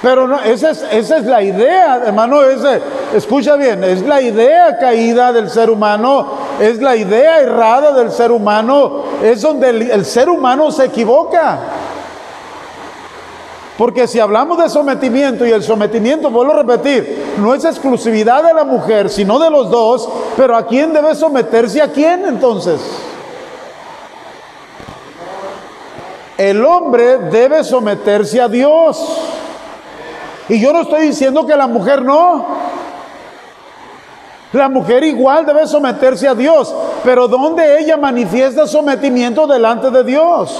Pero 0.00 0.28
no, 0.28 0.40
esa 0.40 0.70
es, 0.70 1.24
la 1.24 1.42
idea, 1.42 2.02
hermano, 2.06 2.42
ese, 2.44 2.80
escucha 3.14 3.56
bien, 3.56 3.82
es 3.82 4.02
la 4.02 4.20
idea 4.20 4.78
caída 4.78 5.32
del 5.32 5.50
ser 5.50 5.70
humano, 5.70 6.34
es 6.60 6.80
la 6.80 6.94
idea 6.94 7.40
errada 7.40 7.92
del 7.92 8.12
ser 8.12 8.30
humano, 8.30 9.02
es 9.22 9.42
donde 9.42 9.70
el, 9.70 10.04
ser 10.04 10.28
humano 10.28 10.70
se 10.70 10.84
equivoca. 10.84 11.58
Porque 13.76 14.06
si 14.06 14.20
hablamos 14.20 14.58
de 14.58 14.68
sometimiento 14.68 15.44
y 15.44 15.50
el 15.50 15.64
sometimiento, 15.64 16.30
vuelvo 16.30 16.52
a 16.52 16.62
repetir, 16.62 17.34
no 17.38 17.54
es 17.54 17.64
exclusividad 17.64 18.44
de 18.44 18.54
la 18.54 18.64
mujer, 18.64 19.08
sino 19.08 19.38
de 19.40 19.50
los 19.50 19.68
dos, 19.68 20.08
pero 20.36 20.56
¿a 20.56 20.64
quién 20.66 20.92
debe 20.92 21.14
someterse 21.16 21.82
a 21.82 21.88
quién 21.88 22.24
entonces? 22.24 22.80
El 26.36 26.64
hombre 26.64 27.18
debe 27.18 27.64
someterse 27.64 28.40
a 28.40 28.46
Dios. 28.46 29.27
Y 30.48 30.60
yo 30.60 30.72
no 30.72 30.80
estoy 30.80 31.02
diciendo 31.02 31.46
que 31.46 31.56
la 31.56 31.66
mujer 31.66 32.02
no. 32.02 32.46
La 34.52 34.68
mujer 34.68 35.04
igual 35.04 35.44
debe 35.44 35.66
someterse 35.66 36.26
a 36.26 36.34
Dios, 36.34 36.74
pero 37.04 37.28
¿dónde 37.28 37.80
ella 37.80 37.98
manifiesta 37.98 38.66
sometimiento 38.66 39.46
delante 39.46 39.90
de 39.90 40.02
Dios? 40.04 40.58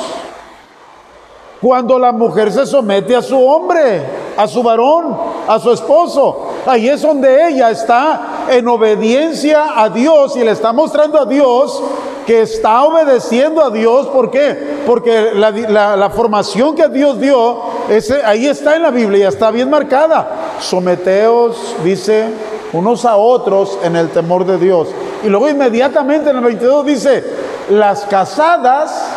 Cuando 1.61 1.99
la 1.99 2.13
mujer 2.13 2.53
se 2.53 2.67
somete 2.67 3.17
a 3.17 3.23
su 3.23 3.43
hombre, 3.43 4.03
a 4.37 4.47
su 4.47 4.63
varón, 4.63 5.17
a 5.49 5.59
su 5.59 5.73
esposo, 5.73 6.49
ahí 6.67 6.89
es 6.89 7.01
donde 7.01 7.49
ella 7.49 7.71
está 7.71 8.47
en 8.51 8.69
obediencia 8.69 9.73
a 9.75 9.89
Dios 9.89 10.37
y 10.37 10.45
le 10.45 10.53
está 10.53 10.73
mostrando 10.73 11.19
a 11.19 11.25
Dios 11.25 11.83
que 12.29 12.43
está 12.43 12.85
obedeciendo 12.85 13.65
a 13.65 13.71
Dios. 13.71 14.07
¿Por 14.09 14.31
qué? 14.31 14.83
Porque 14.87 15.33
la, 15.33 16.11
formación 16.11 16.75
que 16.75 16.87
Dios 16.89 17.19
dio, 17.19 17.59
ese, 17.89 18.23
ahí 18.25 18.47
está 18.47 18.77
en 18.77 18.83
la 18.83 18.91
Biblia, 18.91 19.29
está 19.29 19.51
bien 19.51 19.71
marcada. 19.71 20.29
Someteos, 20.61 21.77
dice, 21.83 22.29
unos 22.73 23.05
a 23.05 23.17
otros 23.17 23.79
en 23.83 23.97
el 23.97 24.11
temor 24.11 24.45
de 24.45 24.59
Dios. 24.59 24.89
Y 25.25 25.29
luego 25.29 25.49
inmediatamente 25.49 26.31
en 26.31 26.37
el 26.37 26.45
22 26.45 26.87
dice, 26.87 27.25
las 27.71 28.05
casadas 28.05 29.11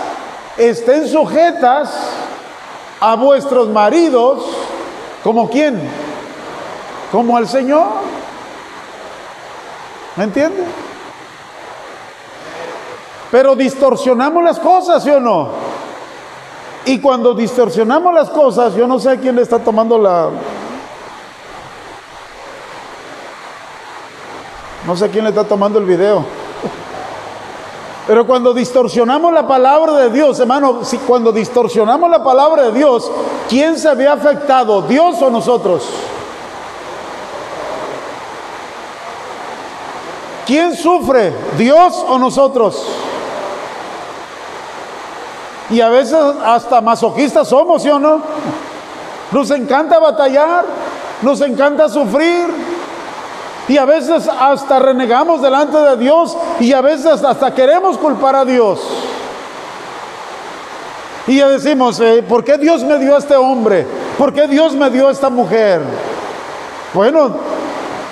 estén 0.57 1.07
sujetas 1.07 1.93
a 2.99 3.15
vuestros 3.15 3.67
maridos, 3.69 4.43
¿como 5.23 5.49
quién? 5.49 5.79
Como 7.12 7.36
al 7.36 7.47
Señor. 7.47 7.88
¿Me 10.15 10.25
entiende? 10.25 10.63
Pero 13.31 13.55
distorsionamos 13.55 14.43
las 14.43 14.60
cosas, 14.60 15.03
¿sí 15.03 15.10
o 15.10 15.19
no? 15.19 15.70
Y 16.86 17.00
cuando 17.00 17.34
distorsionamos 17.34 18.13
las 18.13 18.30
cosas, 18.30 18.76
yo 18.76 18.88
no 18.88 19.00
sé 19.00 19.12
a 19.12 19.17
quién 19.17 19.36
le 19.36 19.44
está 19.44 19.60
tomando 19.60 19.98
la... 19.98 20.30
No 24.88 24.96
sé 24.96 25.10
quién 25.10 25.24
le 25.24 25.30
está 25.30 25.44
tomando 25.44 25.78
el 25.78 25.86
video. 25.86 26.26
Pero 28.08 28.26
cuando 28.26 28.54
distorsionamos 28.54 29.32
la 29.32 29.48
palabra 29.48 29.94
de 29.94 30.10
Dios, 30.10 30.39
hermano, 30.39 30.84
si 30.84 30.98
cuando 30.98 31.32
distorsionamos 31.32 32.10
la 32.10 32.24
palabra 32.24 32.63
de 32.63 32.72
Dios, 32.72 33.12
¿quién 33.48 33.78
se 33.78 33.94
ve 33.94 34.08
afectado? 34.08 34.82
¿Dios 34.82 35.22
o 35.22 35.30
nosotros? 35.30 35.88
¿Quién 40.48 40.76
sufre? 40.76 41.32
¿Dios 41.58 42.04
o 42.10 42.17
nosotros? 42.17 42.86
Y 45.71 45.81
a 45.81 45.89
veces 45.89 46.19
hasta 46.45 46.81
masoquistas 46.81 47.47
somos, 47.47 47.81
¿sí 47.84 47.89
o 47.89 47.99
no? 47.99 48.21
Nos 49.31 49.49
encanta 49.51 49.99
batallar, 49.99 50.65
nos 51.21 51.39
encanta 51.41 51.88
sufrir, 51.88 52.47
y 53.67 53.77
a 53.77 53.86
veces 53.86 54.27
hasta 54.27 54.79
renegamos 54.79 55.41
delante 55.41 55.77
de 55.77 55.95
Dios 55.95 56.36
y 56.60 56.73
a 56.73 56.81
veces 56.81 57.23
hasta 57.23 57.53
queremos 57.53 57.97
culpar 57.97 58.36
a 58.36 58.43
Dios. 58.43 58.81
Y 61.27 61.38
ya 61.38 61.47
decimos, 61.47 61.99
eh, 62.01 62.21
¿por 62.27 62.43
qué 62.43 62.57
Dios 62.57 62.84
me 62.84 62.97
dio 62.97 63.15
a 63.15 63.19
este 63.19 63.36
hombre? 63.36 63.86
¿Por 64.17 64.34
qué 64.34 64.47
Dios 64.47 64.73
me 64.73 64.89
dio 64.89 65.07
a 65.07 65.12
esta 65.12 65.29
mujer? 65.29 65.81
Bueno, 66.93 67.38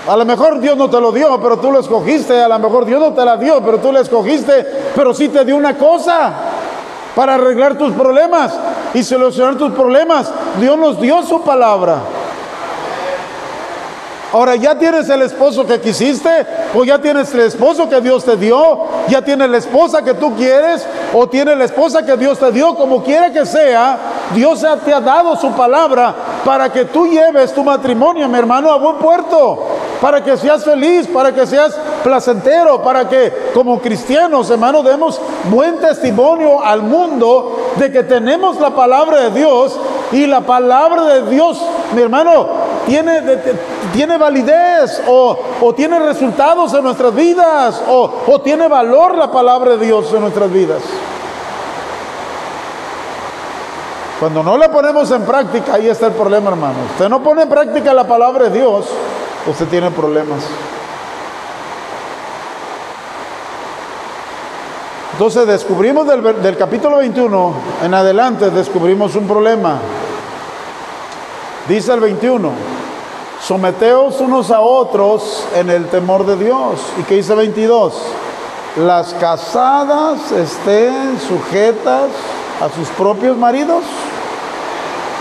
a 0.08 0.16
lo 0.16 0.24
mejor 0.24 0.62
Dios 0.62 0.78
no 0.78 0.90
te 0.90 1.02
lo 1.02 1.12
dio, 1.12 1.38
pero 1.42 1.58
tú 1.58 1.72
lo 1.72 1.80
escogiste. 1.80 2.42
A 2.42 2.48
lo 2.48 2.60
mejor 2.60 2.86
Dios 2.86 3.02
no 3.02 3.14
te 3.14 3.26
la 3.26 3.36
dio, 3.36 3.62
pero 3.62 3.80
tú 3.80 3.92
la 3.92 4.00
escogiste. 4.00 4.66
Pero 4.96 5.14
sí 5.14 5.28
te 5.28 5.44
dio 5.44 5.58
una 5.58 5.78
cosa 5.78 6.34
para 7.20 7.36
arreglar 7.36 7.78
tus 7.78 7.92
problemas 7.92 8.54
y 8.94 9.04
solucionar 9.04 9.58
tus 9.58 9.74
problemas. 9.74 10.32
Dios 10.58 10.78
nos 10.78 11.02
dio 11.02 11.22
su 11.22 11.42
palabra. 11.42 11.98
Ahora 14.32 14.56
ya 14.56 14.80
tienes 14.80 15.10
el 15.10 15.24
esposo 15.24 15.68
que 15.68 15.82
quisiste, 15.82 16.30
o 16.74 16.86
ya 16.86 16.98
tienes 16.98 17.34
el 17.34 17.42
esposo 17.42 17.90
que 17.90 18.00
Dios 18.00 18.24
te 18.24 18.38
dio, 18.38 18.86
ya 19.10 19.22
tienes 19.22 19.50
la 19.50 19.58
esposa 19.58 20.02
que 20.02 20.14
tú 20.14 20.34
quieres, 20.38 20.88
o 21.14 21.28
tienes 21.28 21.58
la 21.58 21.66
esposa 21.66 22.06
que 22.06 22.16
Dios 22.16 22.40
te 22.40 22.54
dio, 22.54 22.74
como 22.76 23.04
quiera 23.04 23.34
que 23.34 23.46
sea, 23.46 23.98
Dios 24.34 24.64
te 24.86 24.94
ha 24.94 25.02
dado 25.02 25.36
su 25.36 25.52
palabra 25.52 26.16
para 26.46 26.72
que 26.72 26.86
tú 26.86 27.06
lleves 27.06 27.54
tu 27.54 27.66
matrimonio, 27.66 28.30
mi 28.30 28.40
hermano, 28.40 28.72
a 28.72 28.78
buen 28.78 28.96
puerto, 28.96 29.62
para 30.02 30.24
que 30.24 30.38
seas 30.38 30.64
feliz, 30.64 31.08
para 31.08 31.34
que 31.34 31.46
seas 31.46 31.78
placentero, 32.04 32.82
para 32.82 33.08
que 33.08 33.52
como 33.54 33.80
cristianos, 33.80 34.50
hermano, 34.50 34.82
demos 34.82 35.20
buen 35.50 35.78
testimonio 35.80 36.64
al 36.64 36.84
mundo 36.84 37.72
de 37.76 37.92
que 37.92 38.04
tenemos 38.04 38.60
la 38.60 38.70
palabra 38.72 39.30
de 39.30 39.32
Dios 39.32 39.78
y 40.12 40.26
la 40.26 40.42
palabra 40.42 41.04
de 41.04 41.30
Dios, 41.30 41.62
mi 41.94 42.02
hermano, 42.02 42.48
tiene, 42.86 43.22
tiene 43.94 44.18
validez 44.18 45.02
o, 45.08 45.74
tiene 45.76 46.00
resultados 46.00 46.74
en 46.74 46.84
nuestras 46.84 47.14
vidas 47.14 47.82
o, 47.88 48.12
o 48.28 48.42
tiene 48.42 48.68
valor 48.68 49.16
la 49.16 49.32
palabra 49.32 49.72
de 49.72 49.86
Dios 49.86 50.12
en 50.14 50.22
nuestras 50.22 50.52
vidas. 50.52 50.82
Cuando 54.20 54.44
no 54.44 54.58
la 54.58 54.70
ponemos 54.70 55.10
en 55.12 55.22
práctica, 55.24 55.76
ahí 55.76 55.88
está 55.88 56.08
el 56.08 56.14
problema, 56.14 56.50
hermano. 56.50 56.76
Usted 56.92 57.08
no 57.08 57.24
pone 57.24 57.44
en 57.44 57.50
práctica 57.50 57.94
la 57.94 58.06
palabra 58.06 58.50
de 58.50 58.60
Dios, 58.60 58.86
usted 59.48 59.68
tiene 59.68 59.92
problemas. 59.92 60.44
Entonces 65.14 65.48
descubrimos 65.48 66.08
del, 66.08 66.42
del, 66.42 66.56
capítulo 66.56 66.98
21 66.98 67.54
en 67.84 67.94
adelante, 67.94 68.50
descubrimos 68.52 69.16
un 69.16 69.28
problema. 69.28 69.80
Dice 71.68 71.94
el 71.94 72.00
21, 72.00 72.50
someteos 73.42 74.22
unos 74.22 74.50
a 74.50 74.62
otros 74.62 75.46
en 75.56 75.70
el 75.70 75.88
temor 75.88 76.26
de 76.26 76.38
Dios. 76.38 76.80
¿Y 76.98 77.04
qué 77.04 77.16
dice 77.16 77.36
22? 77.36 77.94
Las 78.78 79.14
casadas 79.16 80.32
estén 80.32 81.20
sujetas 81.20 82.08
a 82.62 82.70
sus 82.70 82.88
propios 82.90 83.36
maridos. 83.36 83.84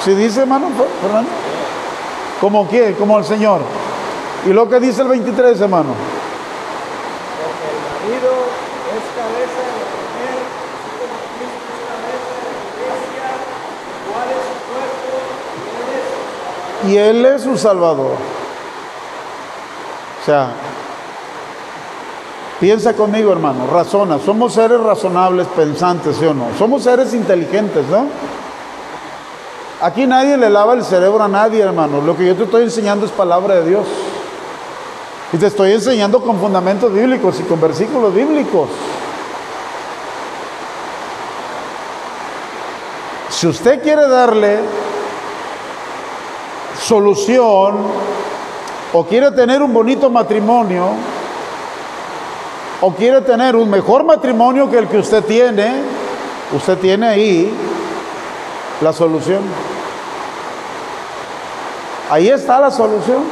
Si 0.05 0.15
dice, 0.15 0.43
hermano 0.43 0.69
Fernando? 1.03 1.31
¿Como 2.41 2.69
quién? 2.69 2.95
Como 2.95 3.19
el 3.19 3.25
Señor. 3.25 3.63
¿Y 4.47 4.53
lo 4.53 4.69
que 4.69 4.81
dice 4.81 5.03
el 5.03 5.09
23, 5.09 5.61
hermano? 5.61 5.95
Porque 7.43 7.67
el 7.71 7.81
marido 7.91 8.31
es 8.95 9.05
cabeza 9.15 9.61
de 9.67 9.73
la 9.79 9.89
mujer, 9.99 10.39
así 10.73 10.91
como 10.99 11.17
Cristo 11.37 11.67
es 11.75 11.81
cabeza 11.89 12.33
de 12.39 12.51
la 12.55 12.63
iglesia, 12.71 13.27
cuál 14.09 14.29
es 14.31 14.43
su 14.47 14.57
cuerpo 14.73 15.19
y 16.87 16.97
Él 16.97 17.27
es 17.27 17.43
su 17.43 17.59
Salvador. 17.59 18.17
O 20.21 20.25
sea, 20.25 20.51
piensa 22.61 22.95
conmigo, 22.95 23.33
hermano, 23.33 23.67
razona. 23.67 24.19
Somos 24.19 24.55
seres 24.55 24.81
razonables, 24.81 25.47
pensantes, 25.49 26.17
¿sí 26.17 26.25
o 26.25 26.35
no? 26.35 26.49
Somos 26.59 26.85
seres 26.85 27.13
inteligentes, 27.13 27.87
¿no? 27.87 28.07
Aquí 29.81 30.07
nadie 30.07 30.37
le 30.37 30.51
lava 30.51 30.75
el 30.75 30.85
cerebro 30.85 31.23
a 31.23 31.29
nadie, 31.29 31.63
hermano. 31.63 32.01
Lo 32.01 32.17
que 32.17 32.27
yo 32.27 32.35
te 32.35 32.45
estoy 32.45 32.65
enseñando 32.65 33.07
es 33.07 33.13
palabra 33.13 33.57
de 33.57 33.69
Dios. 33.69 33.87
Y 35.33 35.37
te 35.37 35.47
estoy 35.47 35.73
enseñando 35.73 36.23
con 36.23 36.41
fundamentos 36.41 36.93
bíblicos 36.93 37.39
y 37.41 37.43
con 37.43 37.61
versículos 37.61 38.15
bíblicos. 38.15 38.69
Si 43.29 43.47
usted 43.47 43.83
quiere 43.83 44.09
darle 44.09 44.59
solución 46.83 47.77
o 48.93 49.05
quiere 49.05 49.31
tener 49.33 49.63
un 49.63 49.73
bonito 49.73 50.09
matrimonio 50.09 50.93
o 52.81 52.93
quiere 52.95 53.21
tener 53.21 53.55
un 53.55 53.69
mejor 53.69 54.05
matrimonio 54.05 54.71
que 54.71 54.79
el 54.79 54.89
que 54.89 54.99
usted 54.99 55.23
tiene, 55.25 55.83
usted 56.57 56.79
tiene 56.79 57.07
ahí 57.07 57.55
la 58.81 58.93
solución. 58.93 59.43
Ahí 62.11 62.29
está 62.29 62.59
la 62.61 62.71
solución. 62.71 63.25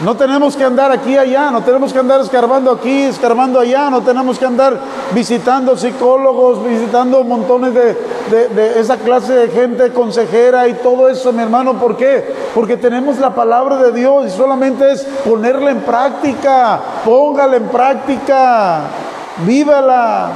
No 0.00 0.16
tenemos 0.16 0.56
que 0.56 0.64
andar 0.64 0.90
aquí 0.90 1.16
allá, 1.16 1.52
no 1.52 1.62
tenemos 1.62 1.92
que 1.92 2.00
andar 2.00 2.20
escarbando 2.20 2.72
aquí, 2.72 3.02
escarbando 3.02 3.60
allá, 3.60 3.90
no 3.90 4.02
tenemos 4.02 4.38
que 4.38 4.44
andar 4.44 4.80
visitando 5.12 5.76
psicólogos, 5.76 6.64
visitando 6.64 7.22
montones 7.22 7.74
de, 7.74 8.48
de, 8.48 8.80
esa 8.80 8.96
clase 8.96 9.32
de 9.32 9.48
gente 9.50 9.92
consejera 9.92 10.66
y 10.66 10.74
todo 10.74 11.08
eso, 11.08 11.32
mi 11.32 11.42
hermano. 11.42 11.74
¿Por 11.74 11.96
qué? 11.96 12.34
Porque 12.54 12.76
tenemos 12.76 13.18
la 13.18 13.36
palabra 13.36 13.76
de 13.76 13.92
Dios 13.92 14.26
y 14.26 14.30
solamente 14.30 14.90
es 14.90 15.04
ponerla 15.24 15.70
en 15.70 15.80
práctica. 15.82 16.80
Póngala 17.04 17.56
en 17.56 17.68
práctica. 17.68 18.80
Vívala. 19.46 20.32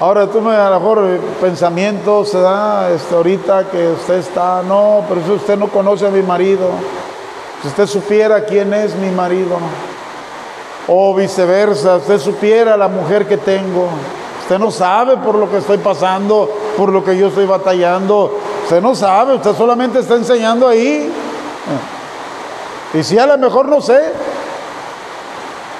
Ahora 0.00 0.28
tú 0.28 0.40
me 0.40 0.54
a 0.54 0.70
lo 0.70 0.78
mejor 0.78 1.04
eh, 1.08 1.20
pensamientos 1.40 2.28
se 2.28 2.38
da 2.38 2.88
este, 2.88 3.16
ahorita 3.16 3.64
que 3.68 3.88
usted 3.88 4.18
está, 4.18 4.62
no, 4.62 5.02
pero 5.08 5.20
si 5.24 5.32
usted 5.32 5.58
no 5.58 5.66
conoce 5.66 6.06
a 6.06 6.10
mi 6.10 6.22
marido, 6.22 6.68
si 7.60 7.66
usted 7.66 7.84
supiera 7.86 8.44
quién 8.44 8.72
es 8.72 8.94
mi 8.94 9.10
marido, 9.10 9.56
o 10.86 11.12
viceversa, 11.16 11.96
usted 11.96 12.20
supiera 12.20 12.76
la 12.76 12.86
mujer 12.86 13.26
que 13.26 13.38
tengo, 13.38 13.88
usted 14.42 14.60
no 14.60 14.70
sabe 14.70 15.16
por 15.16 15.34
lo 15.34 15.50
que 15.50 15.56
estoy 15.56 15.78
pasando, 15.78 16.48
por 16.76 16.92
lo 16.92 17.02
que 17.04 17.18
yo 17.18 17.26
estoy 17.26 17.46
batallando, 17.46 18.38
usted 18.62 18.80
no 18.80 18.94
sabe, 18.94 19.34
usted 19.34 19.56
solamente 19.56 19.98
está 19.98 20.14
enseñando 20.14 20.68
ahí. 20.68 21.12
Y 22.94 23.02
si 23.02 23.18
a 23.18 23.26
lo 23.26 23.36
mejor 23.36 23.66
no 23.66 23.80
sé, 23.80 24.12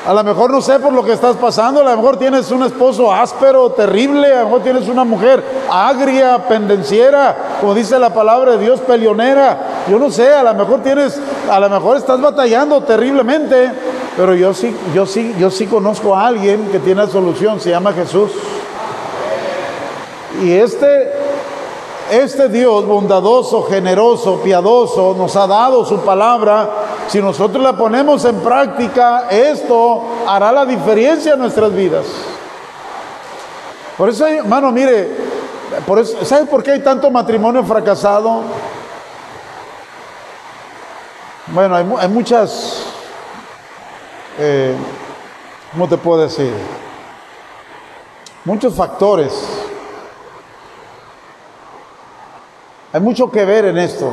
a 0.09 0.15
lo 0.15 0.25
mejor 0.25 0.51
no 0.51 0.63
sé 0.63 0.79
por 0.79 0.91
lo 0.91 1.05
que 1.05 1.13
estás 1.13 1.37
pasando, 1.37 1.83
a 1.83 1.85
lo 1.85 1.95
mejor 1.95 2.17
tienes 2.17 2.51
un 2.51 2.63
esposo 2.63 3.13
áspero, 3.13 3.73
terrible, 3.73 4.33
a 4.33 4.39
lo 4.39 4.45
mejor 4.47 4.63
tienes 4.63 4.89
una 4.89 5.05
mujer 5.05 5.45
agria, 5.71 6.49
pendenciera, 6.49 7.59
como 7.61 7.75
dice 7.75 7.99
la 7.99 8.09
palabra 8.09 8.53
de 8.53 8.59
Dios, 8.65 8.81
peleonera. 8.81 9.85
Yo 9.87 9.99
no 9.99 10.11
sé, 10.11 10.33
a 10.33 10.43
lo 10.43 10.55
mejor 10.55 10.83
tienes, 10.83 11.21
a 11.51 11.61
lo 11.61 11.69
mejor 11.69 11.99
estás 11.99 12.19
batallando 12.23 12.83
terriblemente, 12.85 13.71
pero 14.17 14.35
yo 14.35 14.55
sí, 14.55 14.75
yo 14.95 15.05
sí, 15.05 15.35
yo 15.39 15.51
sí 15.51 15.67
conozco 15.67 16.17
a 16.17 16.27
alguien 16.27 16.69
que 16.69 16.79
tiene 16.79 17.07
solución, 17.07 17.61
se 17.61 17.69
llama 17.69 17.93
Jesús. 17.93 18.31
Y 20.43 20.53
este 20.53 21.28
este 22.11 22.49
Dios 22.49 22.87
bondadoso, 22.87 23.65
generoso, 23.65 24.41
piadoso 24.41 25.15
nos 25.17 25.37
ha 25.37 25.47
dado 25.47 25.85
su 25.85 26.01
palabra. 26.01 26.71
Si 27.09 27.21
nosotros 27.21 27.63
la 27.63 27.77
ponemos 27.77 28.25
en 28.25 28.37
práctica, 28.41 29.29
esto 29.31 30.05
hará 30.27 30.53
la 30.53 30.67
diferencia 30.67 31.35
en 31.35 31.39
nuestras 31.39 31.75
vidas. 31.75 32.07
Por 33.97 34.09
eso, 34.09 34.27
hermano, 34.27 34.71
mire, 34.73 35.11
por 35.87 35.99
eso, 35.99 36.25
¿sabe 36.25 36.47
por 36.47 36.63
qué 36.63 36.73
hay 36.73 36.81
tanto 36.81 37.11
matrimonio 37.11 37.65
fracasado? 37.65 38.43
Bueno, 41.49 41.75
hay, 41.75 42.09
muchas, 42.09 42.85
eh, 44.39 44.75
¿cómo 45.73 45.89
te 45.89 45.97
puedo 45.97 46.23
decir? 46.23 46.53
Muchos 48.45 48.75
factores 48.75 49.68
Hay 52.99 53.05
mucho 53.05 53.31
que 53.31 53.45
ver 53.45 53.67
en 53.67 53.79
esto. 53.79 54.13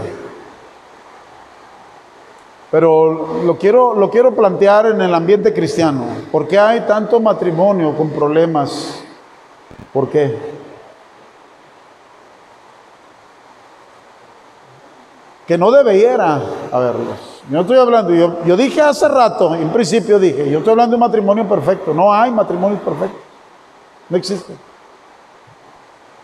Pero 2.69 3.41
lo 3.43 3.57
quiero, 3.57 3.95
lo 3.95 4.11
quiero 4.11 4.35
plantear 4.35 4.85
en 4.85 5.01
el 5.01 5.11
ambiente 5.11 5.51
cristiano. 5.55 6.05
¿Por 6.31 6.47
qué 6.47 6.59
hay 6.59 6.81
tanto 6.81 7.19
matrimonio 7.19 7.97
con 7.97 8.11
problemas? 8.11 9.01
¿Por 9.91 10.07
qué? 10.09 10.37
Que 15.47 15.57
no 15.57 15.71
debiera 15.71 16.39
haberlos. 16.71 17.41
Yo 17.49 17.61
estoy 17.61 17.79
hablando, 17.79 18.13
yo, 18.13 18.45
yo 18.45 18.55
dije 18.55 18.83
hace 18.83 19.07
rato, 19.07 19.55
en 19.55 19.69
principio 19.69 20.19
dije, 20.19 20.47
yo 20.47 20.59
estoy 20.59 20.73
hablando 20.73 20.91
de 20.91 20.97
un 20.97 21.07
matrimonio 21.09 21.49
perfecto. 21.49 21.91
No 21.91 22.13
hay 22.13 22.29
matrimonio 22.29 22.77
perfecto. 22.77 23.17
No 24.09 24.15
existe. 24.15 24.53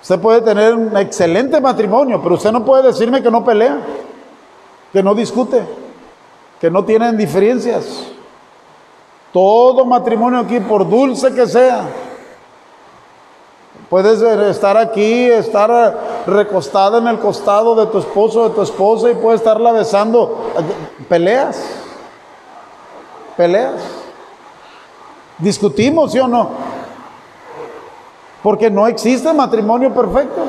Usted 0.02 0.20
puede 0.20 0.42
tener 0.42 0.74
un 0.74 0.98
excelente 0.98 1.62
matrimonio, 1.62 2.20
pero 2.22 2.36
usted 2.36 2.52
no 2.52 2.66
puede 2.66 2.88
decirme 2.88 3.22
que 3.22 3.30
no 3.30 3.46
pelea, 3.46 3.78
que 4.92 5.04
no 5.04 5.14
discute, 5.14 5.64
que 6.60 6.72
no 6.72 6.84
tienen 6.84 7.16
diferencias. 7.16 8.08
Todo 9.32 9.86
matrimonio 9.86 10.40
aquí, 10.40 10.60
por 10.60 10.90
dulce 10.90 11.34
que 11.34 11.46
sea, 11.46 11.84
puedes 13.90 14.22
estar 14.22 14.76
aquí, 14.76 15.26
estar 15.30 16.24
recostada 16.26 16.98
en 16.98 17.08
el 17.08 17.20
costado 17.20 17.76
de 17.76 17.86
tu 17.86 18.00
esposo, 18.00 18.50
de 18.50 18.56
tu 18.56 18.62
esposa 18.64 19.12
y 19.12 19.16
puede 19.16 19.38
estarla 19.38 19.72
besando. 19.72 20.52
Peleas, 21.08 21.64
peleas. 23.38 23.82
Discutimos, 25.38 26.12
¿sí 26.12 26.20
o 26.20 26.28
no? 26.28 26.50
Porque 28.44 28.70
no 28.72 28.88
existe 28.88 29.32
matrimonio 29.34 29.94
perfecto. 29.94 30.46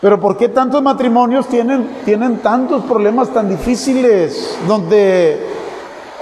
Pero 0.00 0.20
¿por 0.20 0.36
qué 0.36 0.48
tantos 0.48 0.80
matrimonios 0.80 1.48
tienen, 1.48 2.02
tienen 2.04 2.38
tantos 2.38 2.84
problemas 2.84 3.30
tan 3.30 3.48
difíciles 3.48 4.56
donde 4.68 5.44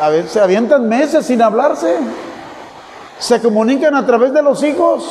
a 0.01 0.09
veces 0.09 0.33
se 0.33 0.41
avientan 0.41 0.89
meses 0.89 1.27
sin 1.27 1.43
hablarse? 1.43 1.99
Se 3.19 3.41
comunican 3.43 3.95
a 3.95 4.07
través 4.07 4.33
de 4.33 4.43
los 4.43 4.63
hijos. 4.63 5.07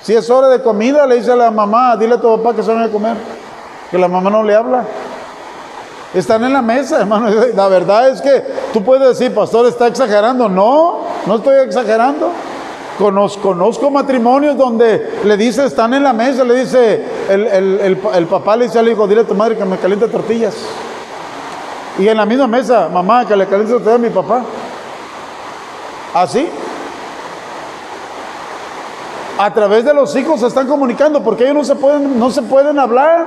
Si 0.00 0.14
es 0.14 0.28
hora 0.30 0.48
de 0.48 0.62
comida, 0.62 1.06
le 1.06 1.16
dice 1.16 1.32
a 1.32 1.36
la 1.36 1.50
mamá, 1.50 1.96
dile 1.96 2.14
a 2.14 2.20
tu 2.20 2.34
papá 2.36 2.56
que 2.56 2.62
se 2.62 2.72
van 2.72 2.82
a 2.82 2.88
comer, 2.88 3.16
que 3.90 3.98
la 3.98 4.08
mamá 4.08 4.30
no 4.30 4.42
le 4.42 4.54
habla. 4.54 4.84
Están 6.14 6.44
en 6.44 6.52
la 6.52 6.62
mesa, 6.62 7.00
hermano. 7.00 7.28
La 7.54 7.68
verdad 7.68 8.10
es 8.10 8.20
que 8.20 8.44
tú 8.72 8.82
puedes 8.82 9.18
decir, 9.18 9.34
pastor, 9.34 9.66
está 9.66 9.86
exagerando. 9.86 10.48
No, 10.48 11.00
no 11.26 11.36
estoy 11.36 11.64
exagerando. 11.64 12.30
Conozco, 12.98 13.90
matrimonios 13.90 14.56
donde 14.56 15.20
le 15.24 15.36
dice, 15.36 15.64
están 15.64 15.94
en 15.94 16.04
la 16.04 16.12
mesa, 16.12 16.44
le 16.44 16.54
dice, 16.60 17.02
el, 17.28 18.26
papá 18.28 18.54
le 18.56 18.66
dice 18.66 18.78
al 18.78 18.88
hijo, 18.88 19.08
dile 19.08 19.22
a 19.22 19.26
tu 19.26 19.34
madre 19.34 19.56
que 19.56 19.64
me 19.64 19.78
caliente 19.78 20.06
tortillas. 20.08 20.54
Y 21.98 22.06
en 22.06 22.16
la 22.16 22.26
misma 22.26 22.46
mesa, 22.46 22.88
mamá, 22.92 23.26
que 23.26 23.34
le 23.34 23.46
caliente 23.46 23.72
tortillas 23.72 23.96
a 23.96 23.98
mi 23.98 24.10
papá. 24.10 24.42
Así. 26.14 26.48
A 29.38 29.52
través 29.52 29.84
de 29.84 29.94
los 29.94 30.14
hijos 30.14 30.40
se 30.40 30.46
están 30.46 30.68
comunicando 30.68 31.24
porque 31.24 31.44
ellos 31.44 31.56
no 31.56 31.64
se 31.64 31.74
pueden, 31.74 32.18
no 32.18 32.30
se 32.30 32.42
pueden 32.42 32.78
hablar, 32.78 33.26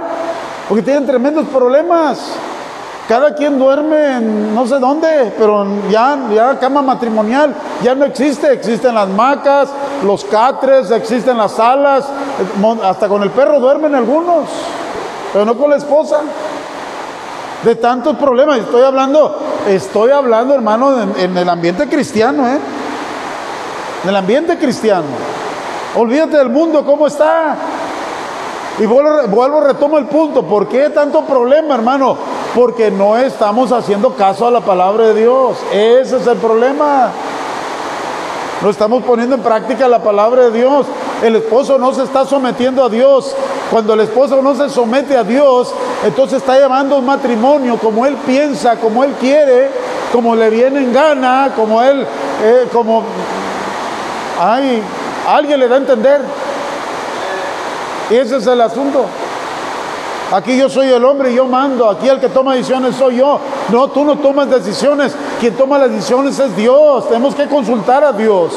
porque 0.69 0.83
tienen 0.83 1.05
tremendos 1.05 1.47
problemas. 1.47 2.35
Cada 3.07 3.35
quien 3.35 3.59
duerme 3.59 4.17
en 4.17 4.55
no 4.55 4.65
sé 4.65 4.79
dónde, 4.79 5.31
pero 5.37 5.63
ya, 5.89 6.17
ya 6.33 6.57
cama 6.57 6.81
matrimonial 6.81 7.53
ya 7.83 7.93
no 7.93 8.05
existe. 8.05 8.51
Existen 8.51 8.95
las 8.95 9.07
macas, 9.09 9.69
los 10.03 10.25
catres, 10.25 10.89
existen 10.89 11.37
las 11.37 11.51
salas, 11.51 12.05
hasta 12.83 13.07
con 13.07 13.21
el 13.21 13.29
perro 13.29 13.59
duermen 13.59 13.93
algunos, 13.93 14.49
pero 15.31 15.45
no 15.45 15.55
con 15.55 15.69
la 15.69 15.77
esposa. 15.77 16.21
De 17.63 17.75
tantos 17.75 18.15
problemas, 18.17 18.59
estoy 18.59 18.83
hablando, 18.83 19.39
estoy 19.67 20.11
hablando, 20.11 20.53
hermano, 20.53 20.95
en, 21.17 21.37
el 21.37 21.49
ambiente 21.49 21.87
cristiano, 21.87 22.47
¿eh? 22.47 22.59
En 24.03 24.09
el 24.09 24.15
ambiente 24.15 24.57
cristiano. 24.57 25.05
Olvídate 25.95 26.37
del 26.37 26.49
mundo, 26.49 26.83
¿cómo 26.85 27.07
está? 27.07 27.55
Y 28.79 28.85
vuelvo, 28.85 29.27
vuelvo, 29.29 29.61
retomo 29.61 29.97
el 29.97 30.05
punto. 30.05 30.43
¿Por 30.43 30.67
qué 30.67 30.89
tanto 30.89 31.21
problema, 31.21 31.75
hermano? 31.75 32.34
Porque 32.55 32.89
no 32.89 33.17
estamos 33.17 33.73
haciendo 33.73 34.15
caso 34.15 34.47
a 34.47 34.51
la 34.51 34.61
palabra 34.61 35.07
de 35.07 35.21
Dios. 35.21 35.57
Ese 35.73 36.15
es 36.15 36.25
el 36.25 36.37
problema. 36.37 37.11
No 38.61 38.69
estamos 38.69 39.03
poniendo 39.03 39.35
en 39.35 39.41
práctica 39.41 39.89
la 39.89 40.01
palabra 40.01 40.43
de 40.43 40.51
Dios. 40.51 40.87
El 41.21 41.35
esposo 41.35 41.77
no 41.77 41.93
se 41.93 42.03
está 42.03 42.23
sometiendo 42.25 42.85
a 42.85 42.89
Dios. 42.89 43.35
Cuando 43.69 43.93
el 43.93 43.99
esposo 43.99 44.41
no 44.41 44.55
se 44.55 44.69
somete 44.69 45.17
a 45.17 45.23
Dios, 45.23 45.73
entonces 46.05 46.37
está 46.37 46.57
llevando 46.57 46.97
un 46.97 47.05
matrimonio 47.05 47.77
como 47.77 48.05
él 48.05 48.15
piensa, 48.25 48.77
como 48.77 49.03
él 49.03 49.13
quiere, 49.19 49.69
como 50.13 50.33
le 50.33 50.49
viene 50.49 50.79
en 50.79 50.93
gana, 50.93 51.51
como 51.55 51.81
él, 51.81 52.07
eh, 52.43 52.67
como... 52.71 53.03
Ay, 54.39 54.81
alguien 55.27 55.59
le 55.59 55.67
da 55.67 55.75
a 55.75 55.79
entender. 55.79 56.21
Ese 58.09 58.37
es 58.37 58.47
el 58.47 58.61
asunto. 58.61 59.05
Aquí 60.31 60.57
yo 60.57 60.69
soy 60.69 60.87
el 60.87 61.05
hombre 61.05 61.31
y 61.31 61.35
yo 61.35 61.45
mando. 61.45 61.89
Aquí 61.89 62.07
el 62.07 62.19
que 62.19 62.29
toma 62.29 62.55
decisiones 62.55 62.95
soy 62.95 63.17
yo. 63.17 63.39
No, 63.69 63.87
tú 63.89 64.03
no 64.03 64.17
tomas 64.17 64.49
decisiones. 64.49 65.15
Quien 65.39 65.55
toma 65.55 65.77
las 65.77 65.91
decisiones 65.91 66.37
es 66.39 66.55
Dios. 66.55 67.07
Tenemos 67.07 67.35
que 67.35 67.47
consultar 67.47 68.03
a 68.03 68.11
Dios. 68.11 68.53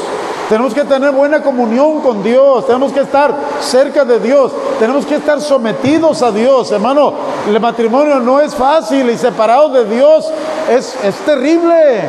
Tenemos 0.48 0.72
que 0.72 0.84
tener 0.84 1.12
buena 1.12 1.42
comunión 1.42 2.00
con 2.00 2.22
Dios. 2.22 2.66
Tenemos 2.66 2.90
que 2.92 3.00
estar 3.00 3.34
cerca 3.60 4.04
de 4.04 4.18
Dios. 4.18 4.50
Tenemos 4.78 5.04
que 5.04 5.16
estar 5.16 5.40
sometidos 5.40 6.22
a 6.22 6.32
Dios. 6.32 6.72
Hermano, 6.72 7.12
el 7.46 7.60
matrimonio 7.60 8.18
no 8.18 8.40
es 8.40 8.54
fácil 8.54 9.10
y 9.10 9.18
separado 9.18 9.68
de 9.68 9.84
Dios 9.84 10.30
es, 10.70 10.96
es 11.04 11.16
terrible. 11.16 12.08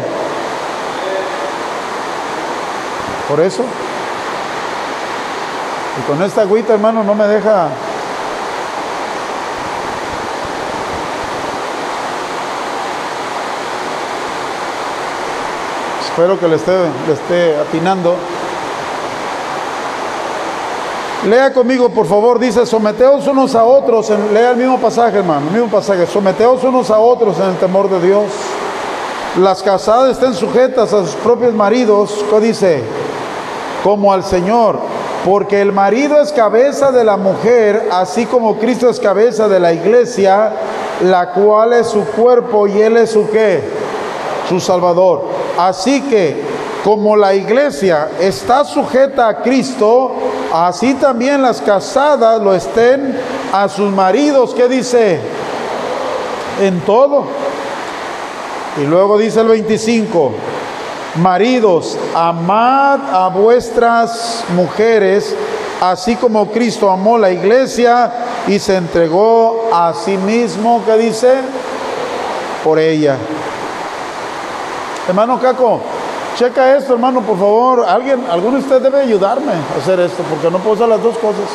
Por 3.27 3.41
eso. 3.41 3.63
Y 5.99 6.09
con 6.09 6.23
esta 6.23 6.41
agüita, 6.41 6.73
hermano, 6.73 7.03
no 7.03 7.13
me 7.13 7.27
deja 7.27 7.67
espero 16.19 16.37
que 16.37 16.49
le 16.49 16.55
esté, 16.57 16.73
le 17.07 17.13
esté 17.13 17.55
atinando. 17.55 18.13
Lea 21.29 21.53
conmigo, 21.53 21.87
por 21.87 22.07
favor, 22.07 22.37
dice, 22.39 22.65
someteos 22.65 23.25
unos 23.25 23.55
a 23.55 23.63
otros, 23.63 24.11
lea 24.33 24.51
el 24.51 24.57
mismo 24.57 24.77
pasaje, 24.79 25.19
hermano, 25.19 25.47
el 25.47 25.53
mismo 25.53 25.69
pasaje, 25.69 26.05
someteos 26.05 26.61
unos 26.65 26.91
a 26.91 26.99
otros 26.99 27.39
en 27.39 27.45
el 27.45 27.55
temor 27.55 27.89
de 27.89 28.05
Dios. 28.05 28.25
las 29.37 29.63
casadas 29.63 30.11
estén 30.11 30.33
sujetas 30.33 30.91
a 30.91 31.05
sus 31.05 31.15
propios 31.15 31.53
maridos, 31.53 32.25
¿qué 32.29 32.39
dice? 32.41 32.83
Como 33.81 34.11
al 34.11 34.25
Señor, 34.25 34.77
porque 35.23 35.61
el 35.61 35.71
marido 35.71 36.19
es 36.19 36.33
cabeza 36.33 36.91
de 36.91 37.05
la 37.05 37.15
mujer, 37.15 37.87
así 37.93 38.25
como 38.25 38.57
Cristo 38.57 38.89
es 38.89 38.99
cabeza 38.99 39.47
de 39.47 39.61
la 39.61 39.71
iglesia, 39.71 40.51
la 41.01 41.31
cual 41.31 41.71
es 41.71 41.87
su 41.87 42.03
cuerpo 42.03 42.67
y 42.67 42.81
él 42.81 42.97
es 42.97 43.11
su 43.11 43.29
qué? 43.29 43.63
Su 44.49 44.59
Salvador. 44.59 45.28
Así 45.59 45.99
que 46.03 46.41
como 46.85 47.17
la 47.17 47.33
iglesia 47.33 48.07
está 48.17 48.63
sujeta 48.63 49.27
a 49.27 49.41
Cristo, 49.41 50.13
así 50.53 50.93
también 50.93 51.41
las 51.41 51.59
casadas 51.59 52.41
lo 52.41 52.55
estén 52.55 53.19
a 53.51 53.67
sus 53.67 53.91
maridos, 53.91 54.53
¿qué 54.55 54.69
dice? 54.69 55.19
En 56.61 56.79
todo. 56.79 57.25
Y 58.81 58.85
luego 58.85 59.17
dice 59.17 59.41
el 59.41 59.47
25, 59.49 60.31
maridos, 61.15 61.97
amad 62.15 63.13
a 63.13 63.27
vuestras 63.27 64.45
mujeres, 64.55 65.35
así 65.81 66.15
como 66.15 66.49
Cristo 66.51 66.89
amó 66.89 67.17
la 67.17 67.31
iglesia 67.31 68.13
y 68.47 68.59
se 68.59 68.77
entregó 68.77 69.69
a 69.73 69.93
sí 69.93 70.15
mismo, 70.15 70.81
¿qué 70.85 70.95
dice? 70.95 71.33
Por 72.63 72.79
ella. 72.79 73.17
Hermano 75.09 75.39
Caco, 75.39 75.81
checa 76.37 76.77
esto, 76.77 76.93
hermano, 76.93 77.21
por 77.21 77.35
favor. 77.35 77.83
Alguien, 77.83 78.23
alguno 78.29 78.57
de 78.57 78.63
ustedes 78.63 78.83
debe 78.83 79.01
ayudarme 79.01 79.53
a 79.53 79.79
hacer 79.81 79.99
esto, 80.01 80.21
porque 80.29 80.51
no 80.51 80.59
puedo 80.59 80.75
hacer 80.75 80.87
las 80.87 81.01
dos 81.01 81.17
cosas. 81.17 81.49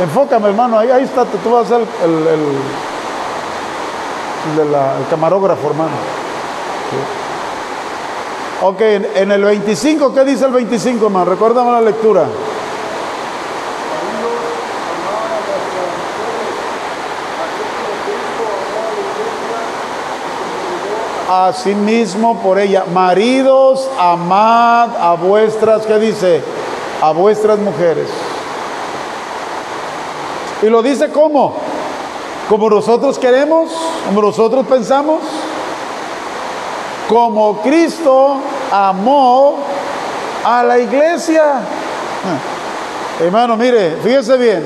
Enfócame, 0.00 0.48
hermano, 0.48 0.78
ahí, 0.78 0.90
ahí 0.90 1.04
está, 1.04 1.26
tú 1.26 1.50
vas 1.50 1.66
a 1.66 1.76
ser 1.76 1.86
el, 2.02 2.12
el 2.12 2.40
de 4.56 4.64
la, 4.70 4.96
el 4.96 5.06
camarógrafo, 5.10 5.68
hermano. 5.68 5.92
Ok, 8.62 8.80
en, 8.80 9.06
en, 9.14 9.32
el 9.32 9.44
25, 9.44 10.14
¿qué 10.14 10.24
dice 10.24 10.46
el 10.46 10.52
25, 10.52 11.04
hermano? 11.04 11.26
Recuérdame 11.26 11.72
la 11.72 11.82
lectura. 11.82 12.24
Asimismo 21.30 22.38
por 22.42 22.58
ella, 22.58 22.84
maridos, 22.92 23.88
amad 23.98 24.90
a 25.00 25.14
vuestras, 25.14 25.86
¿qué 25.86 25.98
dice? 25.98 26.42
A 27.00 27.12
vuestras 27.12 27.58
mujeres. 27.58 28.08
Y 30.62 30.66
lo 30.66 30.82
dice 30.82 31.10
cómo? 31.10 31.54
como 32.48 32.68
nosotros 32.68 33.18
queremos, 33.18 33.70
como 34.06 34.22
nosotros 34.22 34.66
pensamos, 34.66 35.20
como 37.08 37.60
Cristo 37.62 38.36
amó 38.70 39.58
a 40.44 40.62
la 40.62 40.78
iglesia. 40.78 41.42
Ah, 41.54 43.22
hermano, 43.22 43.56
mire, 43.56 43.96
fíjese 44.02 44.36
bien. 44.36 44.64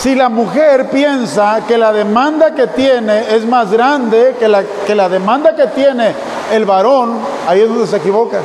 Si 0.00 0.14
la 0.14 0.28
mujer 0.28 0.90
piensa 0.90 1.62
que 1.66 1.78
la 1.78 1.92
demanda 1.92 2.54
que 2.54 2.66
tiene 2.66 3.34
es 3.34 3.46
más 3.46 3.70
grande 3.70 4.36
que 4.38 4.46
la, 4.46 4.62
que 4.86 4.94
la 4.94 5.08
demanda 5.08 5.56
que 5.56 5.66
tiene 5.68 6.14
el 6.52 6.64
varón, 6.64 7.18
ahí 7.48 7.62
es 7.62 7.68
donde 7.68 7.86
se 7.86 7.96
equivoca. 7.96 8.40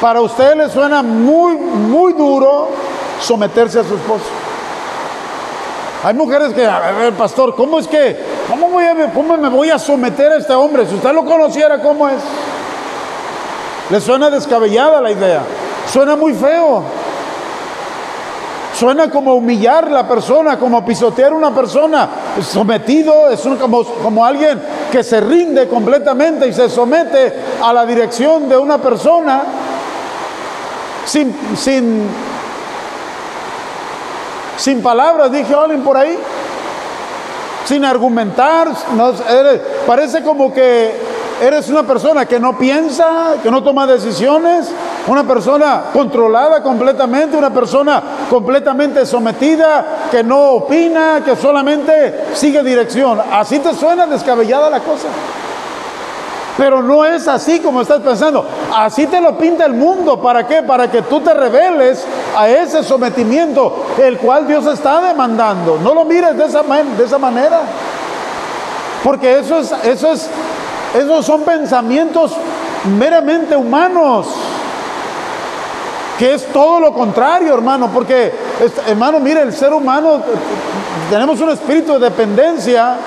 Para 0.00 0.20
usted 0.20 0.56
le 0.56 0.68
suena 0.68 1.02
muy, 1.02 1.56
muy 1.56 2.14
duro 2.14 2.68
someterse 3.20 3.78
a 3.78 3.84
su 3.84 3.94
esposo. 3.94 4.24
Hay 6.02 6.14
mujeres 6.14 6.52
que, 6.52 6.66
a 6.66 6.92
ver, 6.92 7.12
pastor, 7.12 7.54
¿cómo 7.54 7.78
es 7.78 7.86
que, 7.86 8.18
cómo, 8.48 8.70
cómo 9.14 9.36
me 9.36 9.48
voy 9.50 9.70
a 9.70 9.78
someter 9.78 10.32
a 10.32 10.36
este 10.38 10.54
hombre? 10.54 10.86
Si 10.86 10.94
usted 10.94 11.12
lo 11.12 11.24
conociera, 11.24 11.80
¿cómo 11.80 12.08
es? 12.08 12.22
Le 13.90 14.00
suena 14.00 14.30
descabellada 14.30 15.00
la 15.00 15.10
idea. 15.10 15.42
Suena 15.86 16.16
muy 16.16 16.32
feo. 16.32 16.82
Suena 18.80 19.10
como 19.10 19.34
humillar 19.34 19.84
a 19.84 19.90
la 19.90 20.08
persona, 20.08 20.58
como 20.58 20.82
pisotear 20.86 21.32
a 21.32 21.36
una 21.36 21.54
persona. 21.54 22.08
Sometido 22.40 23.28
es 23.28 23.40
como, 23.60 23.84
como 23.84 24.24
alguien 24.24 24.58
que 24.90 25.04
se 25.04 25.20
rinde 25.20 25.68
completamente 25.68 26.48
y 26.48 26.54
se 26.54 26.70
somete 26.70 27.34
a 27.62 27.74
la 27.74 27.84
dirección 27.84 28.48
de 28.48 28.56
una 28.56 28.78
persona 28.78 29.42
sin, 31.04 31.36
sin 31.54 32.08
sin 34.56 34.82
palabras, 34.82 35.30
dije 35.30 35.54
alguien 35.54 35.82
por 35.82 35.98
ahí, 35.98 36.18
sin 37.66 37.84
argumentar, 37.84 38.68
parece 39.86 40.22
como 40.22 40.54
que 40.54 40.92
eres 41.40 41.68
una 41.70 41.82
persona 41.82 42.26
que 42.26 42.38
no 42.38 42.58
piensa, 42.58 43.36
que 43.42 43.50
no 43.50 43.62
toma 43.62 43.86
decisiones, 43.86 44.70
una 45.06 45.24
persona 45.24 45.84
controlada 45.92 46.62
completamente, 46.62 47.36
una 47.36 47.52
persona 47.52 48.02
completamente 48.30 49.04
sometida, 49.04 50.06
que 50.08 50.22
no 50.22 50.52
opina, 50.52 51.20
que 51.24 51.34
solamente 51.34 52.26
sigue 52.32 52.62
dirección. 52.62 53.20
Así 53.32 53.58
te 53.58 53.74
suena 53.74 54.06
descabellada 54.06 54.70
la 54.70 54.78
cosa. 54.78 55.08
Pero 56.56 56.80
no 56.80 57.04
es 57.04 57.26
así 57.26 57.58
como 57.58 57.80
estás 57.80 58.00
pensando. 58.00 58.46
Así 58.72 59.08
te 59.08 59.20
lo 59.20 59.36
pinta 59.36 59.66
el 59.66 59.72
mundo. 59.72 60.20
¿Para 60.20 60.46
qué? 60.46 60.62
Para 60.62 60.88
que 60.88 61.02
tú 61.02 61.20
te 61.20 61.34
reveles 61.34 62.06
a 62.36 62.48
ese 62.48 62.84
sometimiento 62.84 63.86
el 63.98 64.16
cual 64.18 64.46
Dios 64.46 64.64
está 64.66 65.00
demandando. 65.00 65.80
No 65.82 65.92
lo 65.92 66.04
mires 66.04 66.36
de 66.36 66.44
esa, 66.44 66.62
de 66.62 67.04
esa 67.04 67.18
manera. 67.18 67.62
Porque 69.02 69.40
eso 69.40 69.58
es, 69.58 69.72
eso 69.82 70.12
es, 70.12 70.30
esos 70.94 71.26
son 71.26 71.42
pensamientos 71.42 72.32
meramente 72.96 73.56
humanos. 73.56 74.28
Que 76.20 76.34
es 76.34 76.44
todo 76.52 76.78
lo 76.80 76.92
contrario, 76.92 77.54
hermano. 77.54 77.88
Porque, 77.94 78.30
hermano, 78.86 79.18
mire, 79.20 79.40
el 79.40 79.54
ser 79.54 79.72
humano, 79.72 80.20
tenemos 81.08 81.40
un 81.40 81.48
espíritu 81.48 81.94
de 81.94 82.10
dependencia. 82.10 82.98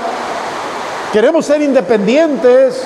Queremos 1.11 1.45
ser 1.45 1.61
independientes. 1.61 2.82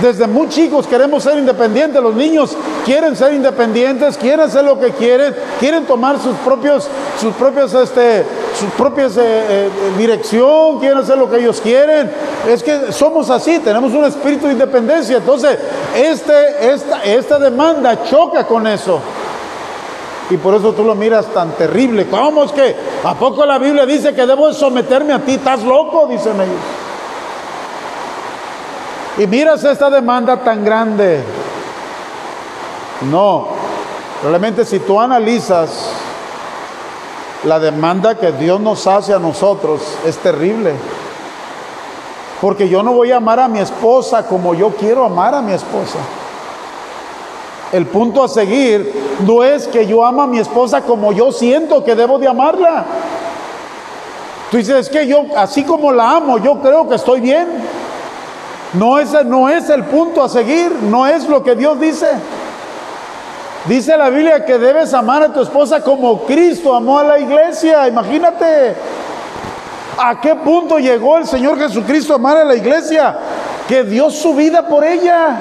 Desde 0.00 0.26
muy 0.28 0.48
chicos 0.48 0.86
queremos 0.86 1.24
ser 1.24 1.38
independientes, 1.38 2.00
los 2.00 2.14
niños 2.14 2.56
quieren 2.84 3.16
ser 3.16 3.32
independientes, 3.32 4.16
quieren 4.16 4.46
hacer 4.46 4.62
lo 4.62 4.78
que 4.78 4.92
quieren, 4.92 5.34
quieren 5.58 5.86
tomar 5.86 6.20
sus 6.20 6.36
propios, 6.36 6.88
sus 7.20 7.34
propios, 7.34 7.74
este, 7.74 8.24
sus 8.56 8.70
propias 8.76 9.16
eh, 9.16 9.20
eh, 9.24 9.68
dirección, 9.98 10.78
quieren 10.78 10.98
hacer 10.98 11.18
lo 11.18 11.28
que 11.28 11.38
ellos 11.38 11.60
quieren. 11.60 12.12
Es 12.48 12.62
que 12.62 12.92
somos 12.92 13.28
así, 13.28 13.58
tenemos 13.58 13.92
un 13.92 14.04
espíritu 14.04 14.46
de 14.46 14.52
independencia. 14.52 15.16
Entonces, 15.16 15.58
este, 15.96 16.72
esta, 16.72 17.02
esta 17.02 17.38
demanda 17.40 18.04
choca 18.04 18.46
con 18.46 18.68
eso. 18.68 19.00
Y 20.30 20.36
por 20.36 20.54
eso 20.54 20.72
tú 20.72 20.84
lo 20.84 20.94
miras 20.94 21.26
tan 21.32 21.52
terrible. 21.52 22.06
¿Cómo 22.08 22.44
es 22.44 22.52
que? 22.52 22.76
¿A 23.02 23.14
poco 23.14 23.46
la 23.46 23.58
Biblia 23.58 23.86
dice 23.86 24.14
que 24.14 24.26
debo 24.26 24.52
someterme 24.52 25.14
a 25.14 25.20
ti? 25.20 25.34
¿Estás 25.34 25.62
loco? 25.62 26.06
Dicen 26.06 26.34
ellos. 26.34 26.60
Y 29.18 29.26
miras 29.26 29.64
esta 29.64 29.88
demanda 29.88 30.36
tan 30.44 30.64
grande. 30.64 31.22
No, 33.10 33.48
realmente 34.22 34.64
si 34.64 34.80
tú 34.80 35.00
analizas 35.00 35.90
la 37.44 37.58
demanda 37.58 38.16
que 38.16 38.32
Dios 38.32 38.60
nos 38.60 38.86
hace 38.86 39.14
a 39.14 39.18
nosotros, 39.18 39.80
es 40.04 40.18
terrible. 40.18 40.74
Porque 42.40 42.68
yo 42.68 42.82
no 42.82 42.92
voy 42.92 43.12
a 43.12 43.16
amar 43.16 43.40
a 43.40 43.48
mi 43.48 43.60
esposa 43.60 44.26
como 44.26 44.54
yo 44.54 44.70
quiero 44.70 45.04
amar 45.04 45.34
a 45.34 45.42
mi 45.42 45.52
esposa. 45.52 45.98
El 47.72 47.86
punto 47.86 48.24
a 48.24 48.28
seguir 48.28 48.90
no 49.26 49.44
es 49.44 49.66
que 49.68 49.86
yo 49.86 50.04
amo 50.04 50.22
a 50.22 50.26
mi 50.26 50.38
esposa 50.38 50.80
como 50.80 51.12
yo 51.12 51.32
siento 51.32 51.84
que 51.84 51.94
debo 51.94 52.18
de 52.18 52.28
amarla. 52.28 52.84
Tú 54.50 54.56
dices, 54.56 54.76
es 54.76 54.88
que 54.88 55.06
yo, 55.06 55.26
así 55.36 55.62
como 55.62 55.92
la 55.92 56.16
amo, 56.16 56.38
yo 56.38 56.60
creo 56.60 56.88
que 56.88 56.94
estoy 56.94 57.20
bien. 57.20 57.46
No 58.72 58.98
ese 58.98 59.24
no 59.24 59.48
es 59.48 59.68
el 59.68 59.84
punto 59.84 60.22
a 60.22 60.28
seguir, 60.28 60.72
no 60.82 61.06
es 61.06 61.28
lo 61.28 61.42
que 61.42 61.54
Dios 61.54 61.78
dice. 61.78 62.08
Dice 63.66 63.96
la 63.96 64.08
Biblia 64.08 64.46
que 64.46 64.58
debes 64.58 64.94
amar 64.94 65.22
a 65.22 65.32
tu 65.32 65.42
esposa 65.42 65.82
como 65.82 66.24
Cristo 66.24 66.74
amó 66.74 66.98
a 66.98 67.04
la 67.04 67.18
iglesia. 67.18 67.86
Imagínate 67.86 68.74
a 69.98 70.18
qué 70.20 70.34
punto 70.36 70.78
llegó 70.78 71.18
el 71.18 71.26
Señor 71.26 71.58
Jesucristo 71.58 72.14
a 72.14 72.16
amar 72.16 72.38
a 72.38 72.44
la 72.44 72.54
iglesia, 72.54 73.18
que 73.68 73.84
dio 73.84 74.10
su 74.10 74.34
vida 74.34 74.66
por 74.66 74.84
ella. 74.84 75.38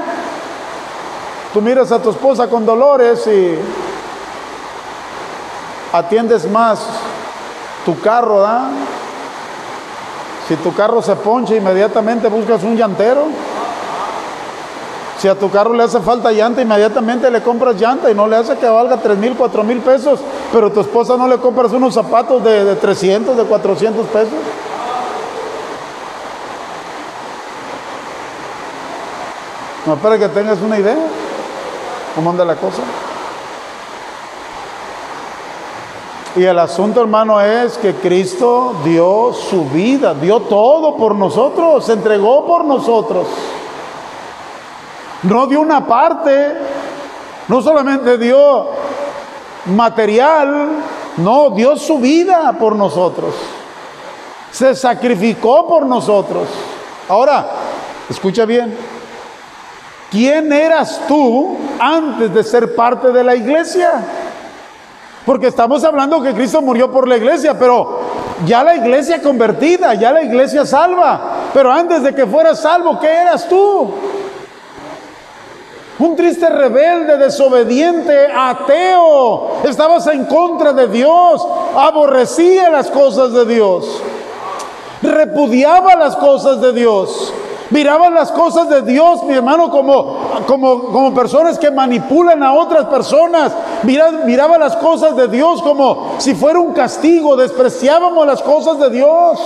Tú 1.58 1.64
miras 1.64 1.92
a 1.92 2.00
tu 2.00 2.12
esposa 2.12 2.48
con 2.48 2.68
dolores 2.68 3.26
y 3.26 3.58
atiendes 5.92 6.48
más 6.48 6.86
tu 7.84 8.00
carro, 8.00 8.42
¿da? 8.42 8.70
Si 10.48 10.56
tu 10.58 10.72
carro 10.76 11.02
se 11.02 11.16
poncha, 11.16 11.56
inmediatamente 11.56 12.28
buscas 12.28 12.62
un 12.62 12.78
llantero. 12.78 13.24
Si 15.18 15.28
a 15.28 15.34
tu 15.34 15.50
carro 15.50 15.74
le 15.74 15.82
hace 15.82 16.00
falta 16.00 16.32
llanta, 16.32 16.62
inmediatamente 16.62 17.32
le 17.32 17.42
compras 17.42 17.82
llanta 17.82 18.12
y 18.12 18.14
no 18.14 18.28
le 18.28 18.36
hace 18.36 18.56
que 18.58 18.70
valga 18.70 18.98
3 18.98 19.18
mil, 19.18 19.34
4 19.36 19.64
mil 19.64 19.80
pesos, 19.80 20.20
pero 20.54 20.72
tu 20.72 20.82
esposa 20.82 21.18
no 21.18 21.28
le 21.28 21.40
compras 21.40 21.72
unos 21.72 21.92
zapatos 21.92 22.44
de, 22.44 22.66
de 22.66 22.76
300, 22.76 23.36
de 23.36 23.44
400 23.46 24.06
pesos. 24.06 24.30
No, 29.88 29.96
para 29.96 30.20
que 30.20 30.30
tengas 30.30 30.62
una 30.62 30.78
idea. 30.78 30.98
¿Cómo 32.18 32.32
anda 32.32 32.44
la 32.44 32.56
cosa? 32.56 32.82
Y 36.36 36.44
el 36.44 36.58
asunto, 36.58 37.00
hermano, 37.00 37.40
es 37.40 37.78
que 37.78 37.94
Cristo 37.94 38.74
dio 38.84 39.32
su 39.34 39.66
vida, 39.66 40.16
dio 40.16 40.40
todo 40.40 40.98
por 40.98 41.14
nosotros, 41.14 41.86
se 41.86 41.94
entregó 41.94 42.44
por 42.44 42.66
nosotros. 42.66 43.28
No 45.22 45.46
dio 45.46 45.62
una 45.62 45.86
parte, 45.86 46.58
no 47.50 47.62
solamente 47.62 48.18
dio 48.18 48.66
material, 49.68 50.70
no, 51.18 51.52
dio 51.52 51.78
su 51.78 52.00
vida 52.00 52.52
por 52.60 52.76
nosotros. 52.76 53.36
Se 54.52 54.74
sacrificó 54.74 55.68
por 55.68 55.86
nosotros. 55.86 56.48
Ahora, 57.10 57.48
escucha 58.10 58.44
bien, 58.46 58.76
¿quién 60.10 60.52
eras 60.52 61.02
tú 61.08 61.58
antes 61.80 62.34
de 62.34 62.44
ser 62.44 62.76
parte 62.76 63.12
de 63.12 63.24
la 63.24 63.36
iglesia? 63.36 64.04
Porque 65.26 65.48
estamos 65.48 65.84
hablando 65.84 66.22
que 66.22 66.34
Cristo 66.34 66.62
murió 66.62 66.90
por 66.90 67.08
la 67.08 67.18
iglesia, 67.18 67.58
pero 67.60 68.00
ya 68.46 68.64
la 68.64 68.76
iglesia 68.76 69.22
convertida, 69.22 69.94
ya 69.94 70.12
la 70.12 70.24
iglesia 70.24 70.66
salva. 70.66 71.50
Pero 71.54 71.72
antes 71.72 72.04
de 72.04 72.16
que 72.16 72.26
fueras 72.26 72.62
salvo, 72.62 73.00
¿qué 73.00 73.08
eras 73.08 73.48
tú? 73.50 73.94
Un 76.00 76.16
triste 76.16 76.48
rebelde, 76.48 77.18
desobediente, 77.18 78.28
ateo. 78.34 79.64
Estabas 79.64 80.06
en 80.08 80.26
contra 80.26 80.72
de 80.72 80.88
Dios. 80.88 81.46
Aborrecía 81.76 82.70
las 82.70 82.92
cosas 82.92 83.34
de 83.34 83.46
Dios. 83.46 84.02
Repudiaba 85.02 85.96
las 85.96 86.16
cosas 86.16 86.62
de 86.62 86.72
Dios. 86.72 87.34
Miraban 87.70 88.14
las 88.14 88.32
cosas 88.32 88.70
de 88.70 88.82
Dios, 88.82 89.24
mi 89.24 89.34
hermano, 89.34 89.70
como, 89.70 90.18
como, 90.48 90.84
como 90.86 91.14
personas 91.14 91.60
que 91.60 91.70
manipulan 91.70 92.42
a 92.44 92.54
otras 92.54 92.86
personas. 92.86 93.52
Miraba, 93.84 94.12
miraba 94.26 94.58
las 94.58 94.76
cosas 94.78 95.16
de 95.16 95.28
Dios 95.28 95.62
como 95.62 96.16
si 96.18 96.34
fuera 96.34 96.60
un 96.60 96.74
castigo. 96.74 97.36
Despreciábamos 97.36 98.26
las 98.26 98.42
cosas 98.42 98.80
de 98.80 98.90
Dios. 98.90 99.40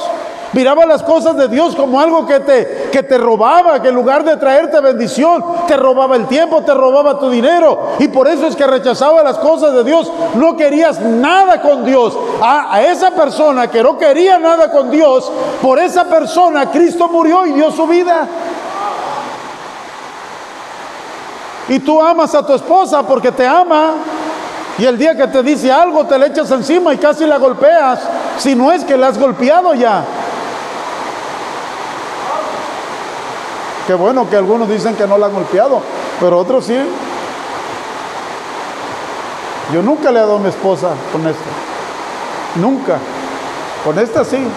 Miraba 0.54 0.86
las 0.86 1.02
cosas 1.02 1.38
de 1.38 1.48
Dios 1.48 1.76
como 1.76 2.02
algo 2.02 2.26
que 2.26 2.42
te, 2.42 2.90
que 2.92 3.04
te 3.04 3.18
robaba, 3.18 3.82
que 3.82 3.88
en 3.88 3.96
lugar 3.96 4.26
de 4.26 4.36
traerte 4.36 4.82
bendición, 4.82 5.44
te 5.66 5.78
robaba 5.78 6.18
el 6.18 6.28
tiempo, 6.28 6.62
te 6.64 6.74
robaba 6.74 7.18
tu 7.20 7.30
dinero. 7.30 7.94
Y 8.00 8.10
por 8.10 8.28
eso 8.28 8.48
es 8.48 8.56
que 8.58 8.68
rechazaba 8.68 9.24
las 9.24 9.38
cosas 9.38 9.74
de 9.74 9.86
Dios. 9.86 10.12
No 10.36 10.58
querías 10.58 11.00
nada 11.00 11.62
con 11.62 11.86
Dios. 11.86 12.18
A, 12.42 12.76
a 12.76 12.84
esa 12.84 13.12
persona 13.12 13.68
que 13.70 13.82
no 13.82 13.98
quería 13.98 14.40
nada 14.40 14.70
con 14.72 14.92
Dios, 14.92 15.32
por 15.62 15.80
esa 15.80 16.04
persona 16.06 16.70
Cristo 16.70 17.08
murió 17.08 17.46
y 17.46 17.54
dio 17.54 17.72
su 17.72 17.88
vida. 17.88 18.28
Y 21.70 21.80
tú 21.80 22.02
amas 22.02 22.36
a 22.36 22.46
tu 22.46 22.54
esposa 22.54 23.04
porque 23.04 23.32
te 23.32 23.48
ama. 23.48 23.94
Y 24.78 24.86
el 24.86 24.98
día 24.98 25.16
que 25.16 25.28
te 25.28 25.44
dice 25.44 25.72
algo, 25.72 26.06
te 26.06 26.20
le 26.20 26.28
echas 26.28 26.52
encima 26.52 26.94
y 26.94 26.98
casi 26.98 27.26
la 27.26 27.38
golpeas. 27.38 28.00
Si 28.38 28.54
no 28.54 28.72
es 28.72 28.84
que 28.84 28.98
la 28.98 29.08
has 29.08 29.18
golpeado 29.18 29.74
ya. 29.74 30.04
Bueno 33.94 34.30
que 34.30 34.36
algunos 34.36 34.70
dicen 34.70 34.96
que 34.96 35.08
no 35.08 35.18
la 35.18 35.28
han 35.28 35.34
golpeado, 35.34 35.82
pero 36.20 36.38
otros 36.38 36.66
sí. 36.66 36.78
Yo 39.74 39.82
nunca 39.82 40.12
le 40.12 40.20
he 40.20 40.22
dado 40.22 40.36
a 40.36 40.40
mi 40.40 40.50
esposa 40.50 40.90
con 41.12 41.26
esto. 41.28 41.42
Nunca. 42.56 42.98
Con 43.84 43.98
esta 43.98 44.26
sí. 44.26 44.38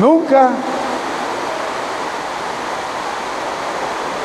nunca. 0.00 0.50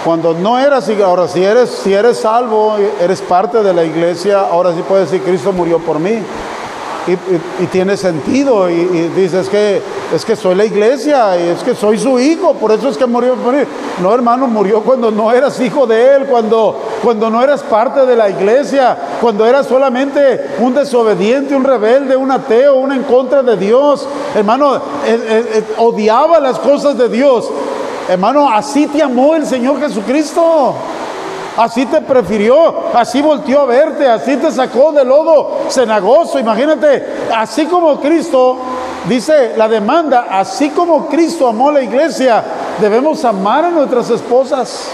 Cuando 0.05 0.33
no 0.35 0.59
eras, 0.59 0.87
ahora 1.03 1.27
si 1.27 1.43
eres, 1.43 1.69
si 1.69 1.91
eres 1.91 2.19
salvo, 2.19 2.77
eres 3.01 3.21
parte 3.21 3.63
de 3.63 3.73
la 3.73 3.83
iglesia, 3.83 4.39
ahora 4.39 4.71
sí 4.73 4.83
puedes 4.87 5.09
decir, 5.09 5.25
Cristo 5.25 5.51
murió 5.51 5.79
por 5.79 5.99
mí. 5.99 6.21
Y, 7.07 7.65
tiene 7.67 7.97
sentido. 7.97 8.69
Y, 8.69 8.73
y, 8.73 9.11
dices 9.15 9.47
que 9.49 9.81
es 10.13 10.25
que 10.25 10.35
soy 10.35 10.55
la 10.55 10.65
iglesia 10.65 11.37
y 11.37 11.49
es 11.49 11.63
que 11.63 11.75
soy 11.75 11.97
su 11.97 12.19
hijo, 12.19 12.53
por 12.53 12.71
eso 12.71 12.89
es 12.89 12.97
que 12.97 13.05
murió. 13.05 13.35
No, 14.01 14.13
hermano, 14.13 14.47
murió 14.47 14.81
cuando 14.81 15.11
no 15.11 15.31
eras 15.31 15.59
hijo 15.59 15.85
de 15.87 16.15
él, 16.15 16.25
cuando, 16.25 16.79
cuando 17.03 17.29
no 17.29 17.43
eras 17.43 17.63
parte 17.63 18.05
de 18.05 18.15
la 18.15 18.29
iglesia, 18.29 18.97
cuando 19.21 19.45
eras 19.45 19.67
solamente 19.67 20.51
un 20.59 20.73
desobediente, 20.73 21.55
un 21.55 21.63
rebelde, 21.63 22.15
un 22.15 22.31
ateo, 22.31 22.75
un 22.75 22.91
en 22.91 23.03
contra 23.03 23.41
de 23.43 23.57
Dios. 23.57 24.07
Hermano, 24.35 24.75
eh, 24.75 24.79
eh, 25.05 25.63
odiaba 25.77 26.39
las 26.39 26.59
cosas 26.59 26.97
de 26.97 27.09
Dios. 27.09 27.49
Hermano, 28.07 28.49
así 28.49 28.87
te 28.87 29.01
amó 29.01 29.35
el 29.35 29.45
Señor 29.45 29.79
Jesucristo. 29.79 30.75
Así 31.57 31.85
te 31.85 32.01
prefirió, 32.01 32.93
así 32.93 33.21
volteó 33.21 33.61
a 33.61 33.65
verte, 33.65 34.09
así 34.09 34.35
te 34.35 34.51
sacó 34.51 34.91
del 34.91 35.07
lodo 35.07 35.59
cenagoso. 35.69 36.37
Imagínate, 36.37 37.05
así 37.33 37.65
como 37.65 38.01
Cristo, 38.01 38.57
dice 39.07 39.53
la 39.55 39.69
demanda, 39.69 40.27
así 40.29 40.69
como 40.71 41.07
Cristo 41.07 41.47
amó 41.47 41.69
a 41.69 41.73
la 41.73 41.81
iglesia, 41.81 42.43
debemos 42.81 43.23
amar 43.23 43.63
a 43.63 43.69
nuestras 43.69 44.09
esposas. 44.09 44.89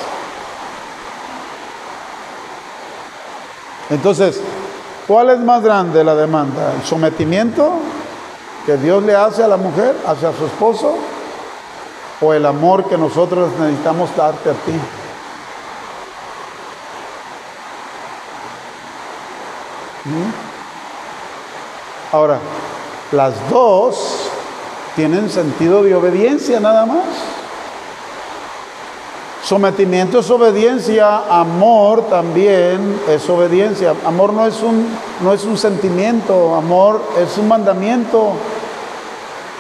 Entonces, 3.89 4.39
¿cuál 5.07 5.32
es 5.32 5.39
más 5.39 5.64
grande 5.64 6.03
la 6.03 6.14
demanda? 6.14 6.74
¿El 6.80 6.88
sometimiento 6.88 7.72
que 8.68 8.78
Dios 8.78 9.01
le 9.01 9.16
hace 9.16 9.43
a 9.43 9.47
la 9.47 9.57
mujer, 9.57 9.95
hacia 10.05 10.32
su 10.32 10.45
esposo? 10.45 10.93
¿O 12.22 12.34
el 12.34 12.45
amor 12.45 12.88
que 12.88 12.99
nosotros 12.99 13.49
necesitamos 13.59 14.16
darte 14.16 14.51
a 14.51 14.53
ti? 14.53 14.74
Ahora, 22.11 22.39
las 23.11 23.33
dos 23.49 24.29
tienen 24.95 25.29
sentido 25.29 25.83
de 25.83 25.95
obediencia 25.95 26.59
nada 26.59 26.85
más. 26.85 27.05
Sometimiento 29.43 30.19
es 30.19 30.29
obediencia, 30.29 31.23
amor 31.29 32.07
también 32.09 33.01
es 33.09 33.27
obediencia. 33.29 33.93
Amor 34.05 34.33
no 34.33 34.45
es 34.45 34.61
un, 34.61 34.87
no 35.23 35.33
es 35.33 35.43
un 35.45 35.57
sentimiento, 35.57 36.55
amor 36.55 37.01
es 37.19 37.37
un 37.37 37.47
mandamiento. 37.47 38.33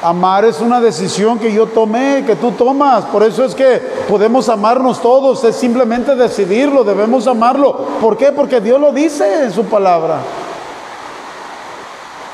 Amar 0.03 0.45
es 0.45 0.59
una 0.61 0.81
decisión 0.81 1.37
que 1.37 1.53
yo 1.53 1.67
tomé, 1.67 2.23
que 2.25 2.35
tú 2.35 2.51
tomas. 2.51 3.05
Por 3.05 3.21
eso 3.23 3.43
es 3.43 3.53
que 3.53 3.77
podemos 4.09 4.49
amarnos 4.49 4.99
todos, 4.99 5.43
es 5.43 5.55
simplemente 5.55 6.15
decidirlo, 6.15 6.83
debemos 6.83 7.27
amarlo. 7.27 7.75
¿Por 8.01 8.17
qué? 8.17 8.31
Porque 8.31 8.59
Dios 8.59 8.79
lo 8.79 8.91
dice 8.91 9.43
en 9.43 9.51
su 9.51 9.65
palabra. 9.65 10.17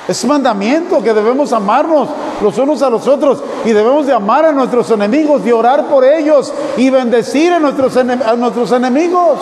Es 0.07 0.23
mandamiento 0.23 1.03
que 1.03 1.13
debemos 1.13 1.51
amarnos 1.51 2.07
los 2.41 2.57
unos 2.57 2.81
a 2.81 2.89
los 2.89 3.05
otros 3.09 3.43
y 3.65 3.73
debemos 3.73 4.07
de 4.07 4.13
amar 4.13 4.45
a 4.45 4.53
nuestros 4.53 4.89
enemigos, 4.91 5.43
de 5.43 5.51
orar 5.51 5.87
por 5.87 6.05
ellos 6.05 6.53
y 6.77 6.89
bendecir 6.89 7.51
a 7.51 7.59
nuestros, 7.59 7.97
a 7.97 8.35
nuestros 8.37 8.71
enemigos. 8.71 9.39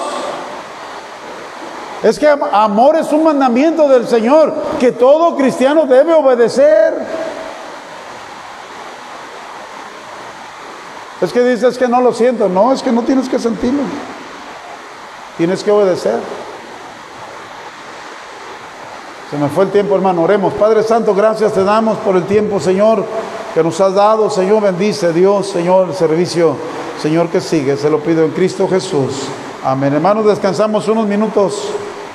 Es 2.02 2.18
que 2.18 2.28
amor 2.28 2.96
es 2.96 3.12
un 3.12 3.24
mandamiento 3.24 3.88
del 3.88 4.08
Señor 4.08 4.54
que 4.80 4.92
todo 4.92 5.36
cristiano 5.36 5.86
debe 5.86 6.14
obedecer. 6.14 6.94
Es 11.22 11.32
que 11.32 11.44
dices 11.44 11.78
que 11.78 11.88
no 11.88 12.02
lo 12.02 12.14
siento. 12.14 12.50
No, 12.50 12.74
es 12.74 12.82
que 12.82 12.92
no 12.92 13.04
tienes 13.04 13.30
que 13.30 13.40
sentirlo. 13.40 13.84
Tienes 15.38 15.64
que 15.64 15.72
obedecer. 15.72 16.20
Se 19.30 19.38
me 19.38 19.50
fue 19.50 19.66
el 19.66 19.72
tiempo, 19.72 19.96
hermano. 19.96 20.22
Oremos. 20.22 20.54
Padre 20.54 20.84
Santo, 20.84 21.16
gracias 21.16 21.54
te 21.54 21.64
damos 21.64 21.98
por 22.00 22.16
el 22.16 22.26
tiempo, 22.26 22.60
Señor, 22.60 23.06
que 23.54 23.64
nos 23.64 23.80
has 23.82 23.94
dado. 23.94 24.30
Señor, 24.30 24.62
bendice 24.62 25.14
Dios, 25.14 25.48
Señor, 25.48 25.90
el 25.90 25.96
servicio, 25.96 26.56
Señor, 27.02 27.30
que 27.30 27.42
sigue. 27.42 27.76
Se 27.76 27.90
lo 27.90 28.00
pido 28.00 28.24
en 28.24 28.32
Cristo 28.32 28.68
Jesús. 28.68 29.24
Amén. 29.64 29.94
Hermanos, 29.94 30.26
descansamos 30.26 30.88
unos 30.88 31.08
minutos. 31.08 31.72